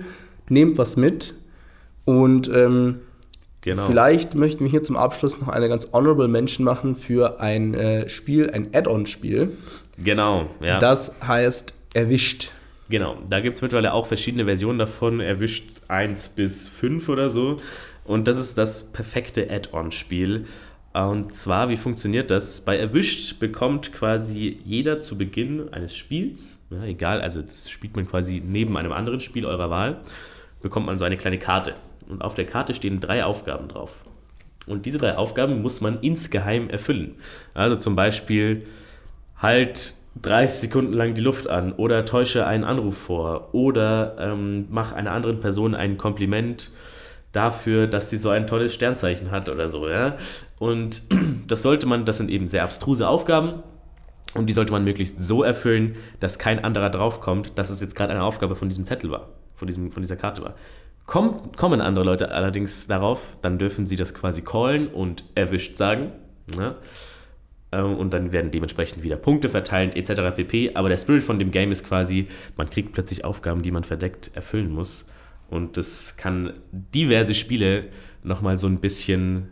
Nehmt 0.52 0.78
was 0.78 0.98
mit. 0.98 1.34
Und 2.06 2.48
ähm, 2.50 3.00
Genau. 3.62 3.86
Vielleicht 3.86 4.34
möchten 4.34 4.64
wir 4.64 4.72
hier 4.72 4.82
zum 4.82 4.98
Abschluss 4.98 5.40
noch 5.40 5.48
eine 5.48 5.70
ganz 5.70 5.88
honorable 5.94 6.28
Mention 6.28 6.66
machen 6.66 6.96
für 6.96 7.40
ein 7.40 7.76
äh, 7.76 8.10
Spiel, 8.10 8.50
ein 8.50 8.70
Add-on-Spiel. 8.74 9.56
Genau, 10.04 10.50
ja. 10.62 10.80
Das 10.80 11.14
heißt 11.26 11.76
Erwischt. 11.94 12.50
Genau, 12.90 13.18
da 13.30 13.40
gibt 13.40 13.56
es 13.56 13.62
mittlerweile 13.62 13.94
auch 13.94 14.08
verschiedene 14.08 14.46
Versionen 14.46 14.80
davon, 14.80 15.20
erwischt 15.20 15.82
1 15.88 16.30
bis 16.30 16.68
5 16.70 17.08
oder 17.08 17.30
so. 17.30 17.58
Und 18.04 18.28
das 18.28 18.40
ist 18.40 18.58
das 18.58 18.92
perfekte 18.92 19.50
Add-on-Spiel. 19.50 20.46
Und 20.94 21.34
zwar, 21.34 21.70
wie 21.70 21.78
funktioniert 21.78 22.32
das? 22.32 22.62
Bei 22.62 22.78
Erwischt 22.78 23.40
bekommt 23.40 23.94
quasi 23.94 24.60
jeder 24.66 25.00
zu 25.00 25.18
Beginn 25.18 25.72
eines 25.72 25.96
Spiels, 25.96 26.58
ja, 26.70 26.84
egal, 26.84 27.22
also 27.22 27.42
das 27.42 27.70
spielt 27.70 27.96
man 27.96 28.08
quasi 28.08 28.42
neben 28.46 28.76
einem 28.76 28.92
anderen 28.92 29.22
Spiel 29.22 29.46
eurer 29.46 29.70
Wahl, 29.70 30.02
bekommt 30.62 30.86
man 30.86 30.98
so 30.98 31.06
eine 31.06 31.18
kleine 31.18 31.40
Karte. 31.40 31.76
Und 32.10 32.22
auf 32.22 32.34
der 32.34 32.46
Karte 32.46 32.74
stehen 32.74 33.00
drei 33.00 33.24
Aufgaben 33.24 33.68
drauf. 33.68 34.04
Und 34.68 34.86
diese 34.86 34.98
drei 34.98 35.16
Aufgaben 35.16 35.62
muss 35.62 35.82
man 35.82 36.00
insgeheim 36.02 36.70
erfüllen. 36.70 37.16
Also 37.54 37.76
zum 37.76 37.96
Beispiel 37.96 38.68
halt 39.38 39.96
30 40.22 40.62
Sekunden 40.62 40.94
lang 40.94 41.14
die 41.14 41.22
Luft 41.22 41.50
an 41.50 41.74
oder 41.74 42.06
täusche 42.06 42.46
einen 42.46 42.64
Anruf 42.64 42.98
vor 42.98 43.54
oder 43.54 44.16
ähm, 44.20 44.68
mach 44.70 44.92
einer 44.92 45.12
anderen 45.12 45.40
Person 45.40 45.74
ein 45.74 45.98
Kompliment 45.98 46.72
dafür, 47.32 47.88
dass 47.88 48.10
sie 48.10 48.18
so 48.18 48.30
ein 48.30 48.46
tolles 48.46 48.74
Sternzeichen 48.74 49.32
hat 49.32 49.48
oder 49.48 49.70
so, 49.70 49.90
ja. 49.90 50.18
Und 50.60 51.04
das 51.48 51.62
sollte 51.62 51.88
man, 51.88 52.06
das 52.06 52.18
sind 52.18 52.30
eben 52.30 52.48
sehr 52.48 52.64
abstruse 52.64 53.08
Aufgaben 53.08 53.64
und 54.34 54.48
die 54.48 54.54
sollte 54.54 54.74
man 54.74 54.84
möglichst 54.84 55.20
so 55.26 55.44
erfüllen, 55.44 55.96
dass 56.20 56.40
kein 56.40 56.64
anderer 56.64 56.90
draufkommt, 56.90 57.54
dass 57.56 57.70
es 57.70 57.82
jetzt 57.82 57.96
gerade 57.96 58.12
eine 58.12 58.24
Aufgabe 58.24 58.56
von 58.56 58.68
diesem 58.68 58.86
Zettel 58.86 59.12
war, 59.12 59.30
von, 59.62 59.68
diesem, 59.68 59.92
von 59.92 60.02
dieser 60.02 60.16
Karte 60.16 60.44
war. 60.44 60.56
Komm, 61.06 61.52
kommen 61.56 61.82
andere 61.82 62.04
Leute 62.04 62.32
allerdings 62.32 62.88
darauf, 62.88 63.38
dann 63.44 63.60
dürfen 63.60 63.86
sie 63.86 63.96
das 63.96 64.16
quasi 64.16 64.42
callen 64.42 64.88
und 64.88 65.24
erwischt 65.36 65.78
sagen. 65.78 66.12
Ne? 66.58 66.76
Ähm, 67.72 67.96
Und 67.96 68.12
dann 68.12 68.34
werden 68.34 68.50
dementsprechend 68.50 69.04
wieder 69.04 69.18
Punkte 69.18 69.50
verteilt, 69.50 69.96
etc. 69.96 70.36
pp. 70.36 70.72
Aber 70.74 70.90
der 70.90 70.98
Spirit 70.98 71.24
von 71.24 71.38
dem 71.38 71.52
Game 71.52 71.72
ist 71.72 71.86
quasi, 71.86 72.28
man 72.58 72.72
kriegt 72.72 72.92
plötzlich 72.92 73.24
Aufgaben, 73.24 73.62
die 73.62 73.70
man 73.70 73.84
verdeckt 73.84 74.32
erfüllen 74.34 74.72
muss. 74.72 75.06
Und 75.52 75.78
das 75.78 76.18
kann 76.18 76.54
diverse 76.72 77.36
Spiele 77.36 77.90
nochmal 78.24 78.58
so 78.58 78.66
ein 78.66 78.80
bisschen 78.80 79.50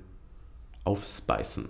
aufspeisen. 0.86 1.70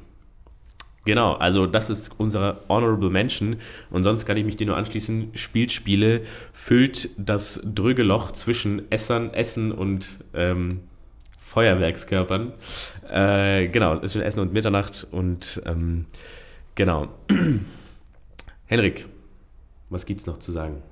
Genau, 1.06 1.34
also 1.34 1.66
das 1.66 1.90
ist 1.90 2.12
unsere 2.18 2.62
Honorable 2.68 3.10
Mention. 3.10 3.58
Und 3.90 4.04
sonst 4.04 4.26
kann 4.26 4.38
ich 4.38 4.44
mich 4.44 4.58
dir 4.58 4.68
nur 4.68 4.78
anschließen. 4.78 5.32
Spielt 5.34 5.72
Spiele, 5.72 6.22
füllt 6.54 7.10
das 7.18 7.62
dröge 7.64 8.04
Loch 8.04 8.32
zwischen 8.32 8.92
Essern, 8.92 9.34
Essen 9.34 9.72
und 9.72 10.20
ähm, 10.34 10.82
Feuerwerkskörpern. 11.40 12.54
Äh, 13.12 13.70
genau, 13.70 13.96
ist 13.96 14.16
Essen 14.16 14.42
und 14.42 14.54
Mitternacht. 14.54 15.08
Und 15.10 15.62
ähm, 15.66 16.06
genau. 16.76 17.08
Henrik, 18.68 19.08
was 19.90 20.06
gibt's 20.06 20.28
noch 20.28 20.40
zu 20.40 20.52
sagen? 20.52 20.84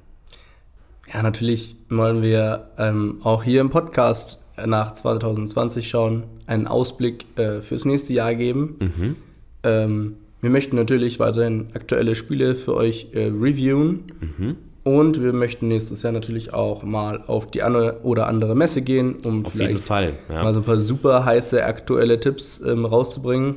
Ja, 1.13 1.21
natürlich 1.21 1.75
wollen 1.89 2.21
wir 2.21 2.69
ähm, 2.77 3.19
auch 3.23 3.43
hier 3.43 3.61
im 3.61 3.69
Podcast 3.69 4.41
nach 4.65 4.93
2020 4.93 5.87
schauen, 5.87 6.23
einen 6.47 6.67
Ausblick 6.67 7.25
äh, 7.37 7.61
fürs 7.61 7.85
nächste 7.85 8.13
Jahr 8.13 8.33
geben. 8.35 8.77
Mhm. 8.79 9.15
Ähm, 9.63 10.15
wir 10.41 10.49
möchten 10.49 10.75
natürlich 10.75 11.19
weiterhin 11.19 11.67
aktuelle 11.73 12.15
Spiele 12.15 12.55
für 12.55 12.75
euch 12.75 13.07
äh, 13.13 13.25
reviewen. 13.25 14.03
Mhm. 14.19 14.55
Und 14.83 15.21
wir 15.21 15.33
möchten 15.33 15.67
nächstes 15.67 16.01
Jahr 16.03 16.13
natürlich 16.13 16.53
auch 16.53 16.83
mal 16.83 17.21
auf 17.27 17.51
die 17.51 17.61
eine 17.61 17.99
oder 18.03 18.27
andere 18.27 18.55
Messe 18.55 18.81
gehen, 18.81 19.15
um 19.25 19.45
Auf 19.45 19.53
jeden 19.53 19.67
vielleicht 19.67 19.83
Fall. 19.83 20.13
Ja. 20.29 20.43
mal 20.43 20.53
so 20.53 20.61
ein 20.61 20.63
paar 20.65 20.79
super 20.79 21.25
heiße 21.25 21.65
aktuelle 21.65 22.19
Tipps 22.21 22.61
ähm, 22.65 22.85
rauszubringen. 22.85 23.55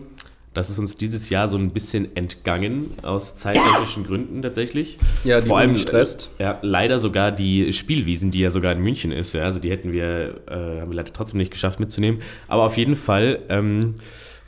Das 0.54 0.68
ist 0.68 0.80
uns 0.80 0.96
dieses 0.96 1.30
Jahr 1.30 1.48
so 1.48 1.56
ein 1.56 1.70
bisschen 1.70 2.16
entgangen, 2.16 2.90
aus 3.04 3.36
zeittechnischen 3.36 4.04
Gründen 4.04 4.42
tatsächlich. 4.42 4.98
Ja, 5.22 5.40
die 5.40 5.46
Vor 5.46 5.58
allem 5.58 5.76
stresst. 5.76 6.30
äh, 6.38 6.42
Ja, 6.42 6.58
leider 6.62 6.98
sogar 6.98 7.30
die 7.30 7.72
Spielwiesen, 7.72 8.32
die 8.32 8.40
ja 8.40 8.50
sogar 8.50 8.72
in 8.72 8.80
München 8.80 9.12
ist. 9.12 9.32
Ja, 9.32 9.44
also 9.44 9.60
die 9.60 9.70
hätten 9.70 9.92
wir, 9.92 10.40
äh, 10.48 10.80
haben 10.80 10.90
wir 10.90 10.96
leider 10.96 11.12
trotzdem 11.12 11.38
nicht 11.38 11.52
geschafft 11.52 11.78
mitzunehmen. 11.78 12.20
Aber 12.48 12.64
auf 12.64 12.76
jeden 12.76 12.96
Fall 12.96 13.38
ähm, 13.48 13.94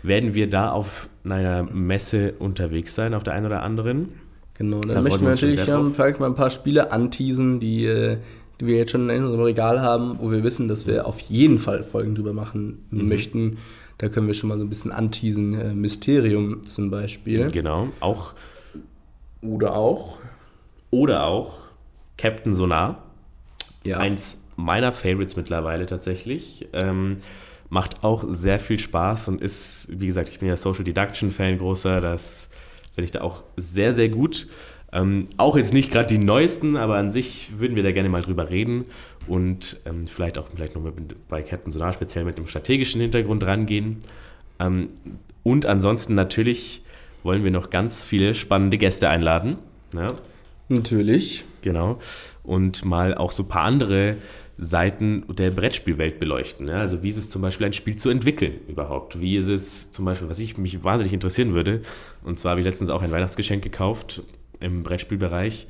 werden 0.03 0.35
wir 0.35 0.49
da 0.51 0.71
auf 0.73 1.09
einer 1.25 1.63
Messe 1.65 2.35
unterwegs 2.39 2.95
sein, 2.95 3.15
auf 3.15 3.23
der 3.23 3.35
einen 3.35 3.47
oder 3.47 3.63
anderen. 3.63 4.09
Genau, 4.55 4.81
dann 4.81 4.89
Da 4.89 4.95
freuen 4.95 5.05
möchten 5.05 5.23
wir 5.23 5.29
natürlich 5.31 5.69
ähm, 5.69 5.95
vielleicht 5.95 6.21
mal 6.21 6.27
ein 6.27 6.35
paar 6.35 6.51
Spiele 6.51 6.93
anteasen, 6.93 7.61
die, 7.61 7.85
äh, 7.87 8.19
die 8.61 8.67
wir 8.67 8.77
jetzt 8.77 8.91
schon 8.93 9.09
in 9.09 9.25
unserem 9.25 9.43
Regal 9.45 9.81
haben, 9.81 10.19
wo 10.21 10.31
wir 10.31 10.43
wissen, 10.45 10.69
dass 10.69 10.87
wir 10.87 11.07
auf 11.07 11.21
jeden 11.21 11.59
Fall 11.59 11.83
Folgen 11.85 12.15
drüber 12.15 12.33
machen 12.33 12.85
Mhm. 12.91 13.09
möchten. 13.09 13.59
Da 13.99 14.09
können 14.09 14.27
wir 14.27 14.35
schon 14.35 14.49
mal 14.49 14.59
so 14.59 14.65
ein 14.65 14.69
bisschen 14.69 14.91
anteasen. 14.93 15.55
Äh, 15.59 15.75
Mysterium 15.75 16.65
zum 16.65 16.91
Beispiel. 16.91 17.51
Genau. 17.51 17.89
Auch 18.01 18.35
Oder 19.41 19.75
auch. 19.77 20.19
oder 20.91 21.25
auch 21.25 21.55
Captain 22.19 22.53
Sonar. 22.55 23.03
Ja. 23.85 23.99
Eins 23.99 24.41
meiner 24.57 24.93
Favorites 24.93 25.37
mittlerweile 25.37 25.87
tatsächlich. 25.87 26.69
Ähm, 26.73 27.19
macht 27.73 28.05
auch 28.05 28.25
sehr 28.29 28.59
viel 28.59 28.79
Spaß 28.79 29.29
und 29.29 29.41
ist, 29.41 29.89
wie 29.91 30.07
gesagt, 30.07 30.29
ich 30.29 30.39
bin 30.39 30.49
ja 30.49 30.59
Social 30.59 30.85
Deduction 30.85 31.31
Fan 31.31 31.57
großer, 31.57 32.03
das 32.03 32.51
finde 32.95 33.07
ich 33.07 33.13
da 33.13 33.23
auch 33.23 33.45
sehr, 33.57 33.95
sehr 33.95 34.11
gut. 34.11 34.47
Ähm, 34.93 35.29
auch 35.39 35.57
jetzt 35.57 35.73
nicht 35.73 35.91
gerade 35.91 36.07
die 36.07 36.19
neuesten, 36.19 36.77
aber 36.77 36.97
an 36.97 37.09
sich 37.09 37.59
würden 37.59 37.75
wir 37.75 37.83
da 37.83 37.93
gerne 37.93 38.11
mal 38.11 38.21
drüber 38.21 38.51
reden 38.51 38.85
und 39.27 39.81
ähm, 39.87 40.07
vielleicht 40.07 40.37
auch 40.37 40.49
vielleicht 40.55 40.75
noch 40.75 40.83
mal 40.83 40.93
bei 41.31 41.41
Captain 41.41 41.73
Sonar 41.73 41.95
speziell 41.95 42.27
mit 42.27 42.37
dem 42.37 42.47
strategischen 42.47 43.01
Hintergrund 43.01 43.43
rangehen. 43.47 44.01
Ähm, 44.61 44.91
und 45.43 45.65
ansonsten 45.65 46.15
natürlich 46.15 46.83
wollen 47.23 47.43
wir 47.43 47.51
noch 47.51 47.71
ganz 47.71 48.05
viele 48.05 48.35
spannende 48.35 48.77
Gäste 48.77 49.09
einladen. 49.09 49.57
Ja, 49.95 50.09
Natürlich. 50.69 51.45
Genau. 51.63 51.99
Und 52.43 52.85
mal 52.85 53.15
auch 53.15 53.31
so 53.31 53.45
ein 53.45 53.49
paar 53.49 53.63
andere 53.63 54.17
Seiten 54.63 55.25
der 55.35 55.51
Brettspielwelt 55.51 56.19
beleuchten. 56.21 56.69
Ja? 56.69 56.77
Also 56.77 57.03
wie 57.03 57.09
ist 57.09 57.17
es 57.17 57.31
zum 57.31 57.43
Beispiel, 57.43 57.67
ein 57.67 57.73
Spiel 57.73 57.97
zu 57.97 58.11
entwickeln 58.11 58.61
überhaupt? 58.69 59.21
Wie 59.21 59.37
ist 59.37 59.49
es 59.49 59.91
zum 59.93 60.05
Beispiel, 60.05 60.29
was 60.29 60.39
ich 60.39 60.57
mich 60.57 60.83
wahnsinnig 60.85 61.13
interessieren 61.13 61.53
würde, 61.53 61.83
und 62.25 62.39
zwar 62.39 62.51
habe 62.51 62.61
ich 62.61 62.67
letztens 62.67 62.91
auch 62.91 63.03
ein 63.03 63.11
Weihnachtsgeschenk 63.11 63.63
gekauft 63.63 64.23
im 64.61 64.83
Brettspielbereich. 64.83 65.67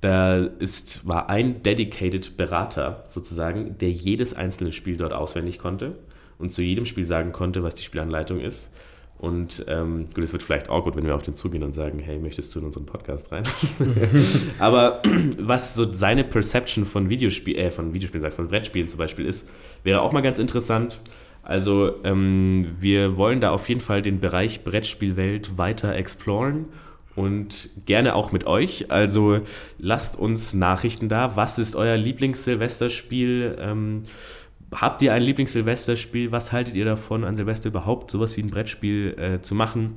Da 0.00 0.36
ist, 0.36 1.06
war 1.06 1.28
ein 1.30 1.62
dedicated 1.62 2.36
Berater 2.36 3.04
sozusagen, 3.08 3.78
der 3.78 3.90
jedes 3.90 4.34
einzelne 4.34 4.72
Spiel 4.72 4.96
dort 4.96 5.12
auswendig 5.12 5.58
konnte 5.58 5.98
und 6.38 6.52
zu 6.52 6.62
jedem 6.62 6.86
Spiel 6.86 7.04
sagen 7.04 7.32
konnte, 7.32 7.62
was 7.62 7.74
die 7.74 7.82
Spielanleitung 7.82 8.40
ist. 8.40 8.70
Und 9.18 9.64
ähm, 9.68 10.06
gut, 10.12 10.24
es 10.24 10.32
wird 10.32 10.42
vielleicht 10.42 10.68
auch 10.68 10.84
gut, 10.84 10.96
wenn 10.96 11.06
wir 11.06 11.14
auf 11.14 11.22
den 11.22 11.36
zugehen 11.36 11.62
und 11.62 11.74
sagen, 11.74 11.98
hey, 11.98 12.18
möchtest 12.18 12.54
du 12.54 12.58
in 12.58 12.66
unseren 12.66 12.84
Podcast 12.84 13.32
rein? 13.32 13.44
Aber 14.58 15.02
was 15.38 15.74
so 15.74 15.90
seine 15.92 16.24
Perception 16.24 16.84
von 16.84 17.08
Videospiel, 17.08 17.56
äh, 17.56 17.70
von 17.70 17.94
Videospielen 17.94 18.22
sagt, 18.22 18.34
von 18.34 18.48
Brettspielen 18.48 18.88
zum 18.88 18.98
Beispiel 18.98 19.26
ist, 19.26 19.48
wäre 19.82 20.02
auch 20.02 20.12
mal 20.12 20.20
ganz 20.20 20.38
interessant. 20.38 21.00
Also 21.42 22.02
ähm, 22.04 22.66
wir 22.80 23.16
wollen 23.16 23.40
da 23.40 23.50
auf 23.50 23.68
jeden 23.68 23.80
Fall 23.80 24.02
den 24.02 24.18
Bereich 24.18 24.64
Brettspielwelt 24.64 25.58
weiter 25.58 25.94
exploren 25.94 26.66
und 27.14 27.68
gerne 27.86 28.14
auch 28.14 28.32
mit 28.32 28.46
euch. 28.46 28.90
Also 28.90 29.40
lasst 29.78 30.18
uns 30.18 30.54
Nachrichten 30.54 31.08
da. 31.08 31.36
Was 31.36 31.58
ist 31.58 31.76
euer 31.76 31.96
Lieblings-Silvesterspiel? 31.96 33.56
Ähm, 33.60 34.04
habt 34.74 35.02
ihr 35.02 35.12
ein 35.12 35.22
Lieblings-Silvesterspiel? 35.22 36.32
Was 36.32 36.52
haltet 36.52 36.74
ihr 36.74 36.84
davon, 36.84 37.24
an 37.24 37.36
Silvester 37.36 37.68
überhaupt 37.68 38.10
sowas 38.10 38.36
wie 38.36 38.42
ein 38.42 38.50
Brettspiel 38.50 39.14
äh, 39.18 39.40
zu 39.40 39.54
machen, 39.54 39.96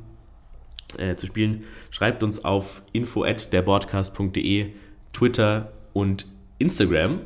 äh, 0.98 1.16
zu 1.16 1.26
spielen? 1.26 1.64
Schreibt 1.92 2.24
uns 2.24 2.44
auf 2.44 2.84
info@derboardcast.de, 2.94 4.72
Twitter 5.14 5.72
und 5.94 6.26
Instagram. 6.60 7.22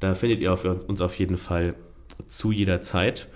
Da 0.00 0.14
findet 0.14 0.40
ihr 0.40 0.52
uns 0.52 1.00
auf 1.00 1.18
jeden 1.18 1.38
Fall 1.38 1.74
zu 2.26 2.52
jeder 2.52 2.82
Zeit. 2.82 3.28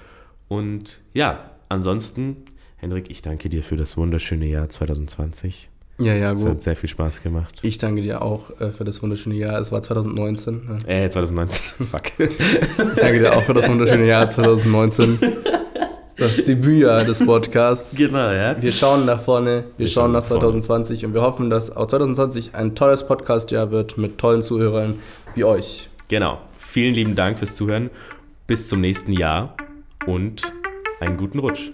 Und 0.48 1.00
ja, 1.14 1.50
ansonsten, 1.68 2.44
Henrik, 2.76 3.10
ich 3.10 3.22
danke 3.22 3.48
dir 3.48 3.62
für 3.62 3.76
das 3.76 3.96
wunderschöne 3.96 4.46
Jahr 4.46 4.68
2020. 4.68 5.70
Ja, 6.00 6.14
ja, 6.14 6.32
gut. 6.32 6.42
Es 6.42 6.48
hat 6.48 6.62
sehr 6.62 6.76
viel 6.76 6.88
Spaß 6.88 7.22
gemacht. 7.22 7.54
Ich 7.62 7.78
danke 7.78 8.00
dir 8.02 8.22
auch 8.22 8.58
äh, 8.58 8.70
für 8.70 8.84
das 8.84 9.02
wunderschöne 9.02 9.34
Jahr. 9.34 9.60
Es 9.60 9.70
war 9.70 9.82
2019. 9.82 10.80
Ja. 10.86 11.04
Äh, 11.04 11.10
2019. 11.10 11.86
Fuck. 11.86 12.02
ich 12.18 12.36
danke 12.96 13.18
dir 13.18 13.36
auch 13.36 13.42
für 13.42 13.54
das 13.54 13.68
wunderschöne 13.68 14.06
Jahr 14.06 14.28
2019. 14.28 15.18
Das 16.16 16.44
Debütjahr 16.44 17.04
des 17.04 17.24
Podcasts. 17.24 17.96
Genau, 17.96 18.30
ja. 18.30 18.60
Wir 18.60 18.72
schauen 18.72 19.06
nach 19.06 19.20
vorne, 19.20 19.64
wir, 19.76 19.84
wir 19.84 19.86
schauen 19.86 20.12
nach 20.12 20.22
2020 20.22 21.00
vorne. 21.00 21.08
und 21.08 21.14
wir 21.14 21.22
hoffen, 21.22 21.48
dass 21.50 21.74
auch 21.74 21.86
2020 21.86 22.54
ein 22.54 22.74
tolles 22.74 23.06
Podcastjahr 23.06 23.70
wird 23.70 23.96
mit 23.96 24.18
tollen 24.18 24.42
Zuhörern 24.42 24.96
wie 25.34 25.44
euch. 25.44 25.88
Genau. 26.08 26.38
Vielen 26.58 26.94
lieben 26.94 27.14
Dank 27.14 27.38
fürs 27.38 27.54
Zuhören. 27.54 27.90
Bis 28.46 28.68
zum 28.68 28.80
nächsten 28.80 29.12
Jahr 29.12 29.54
und 30.06 30.52
einen 31.00 31.16
guten 31.16 31.38
Rutsch. 31.38 31.72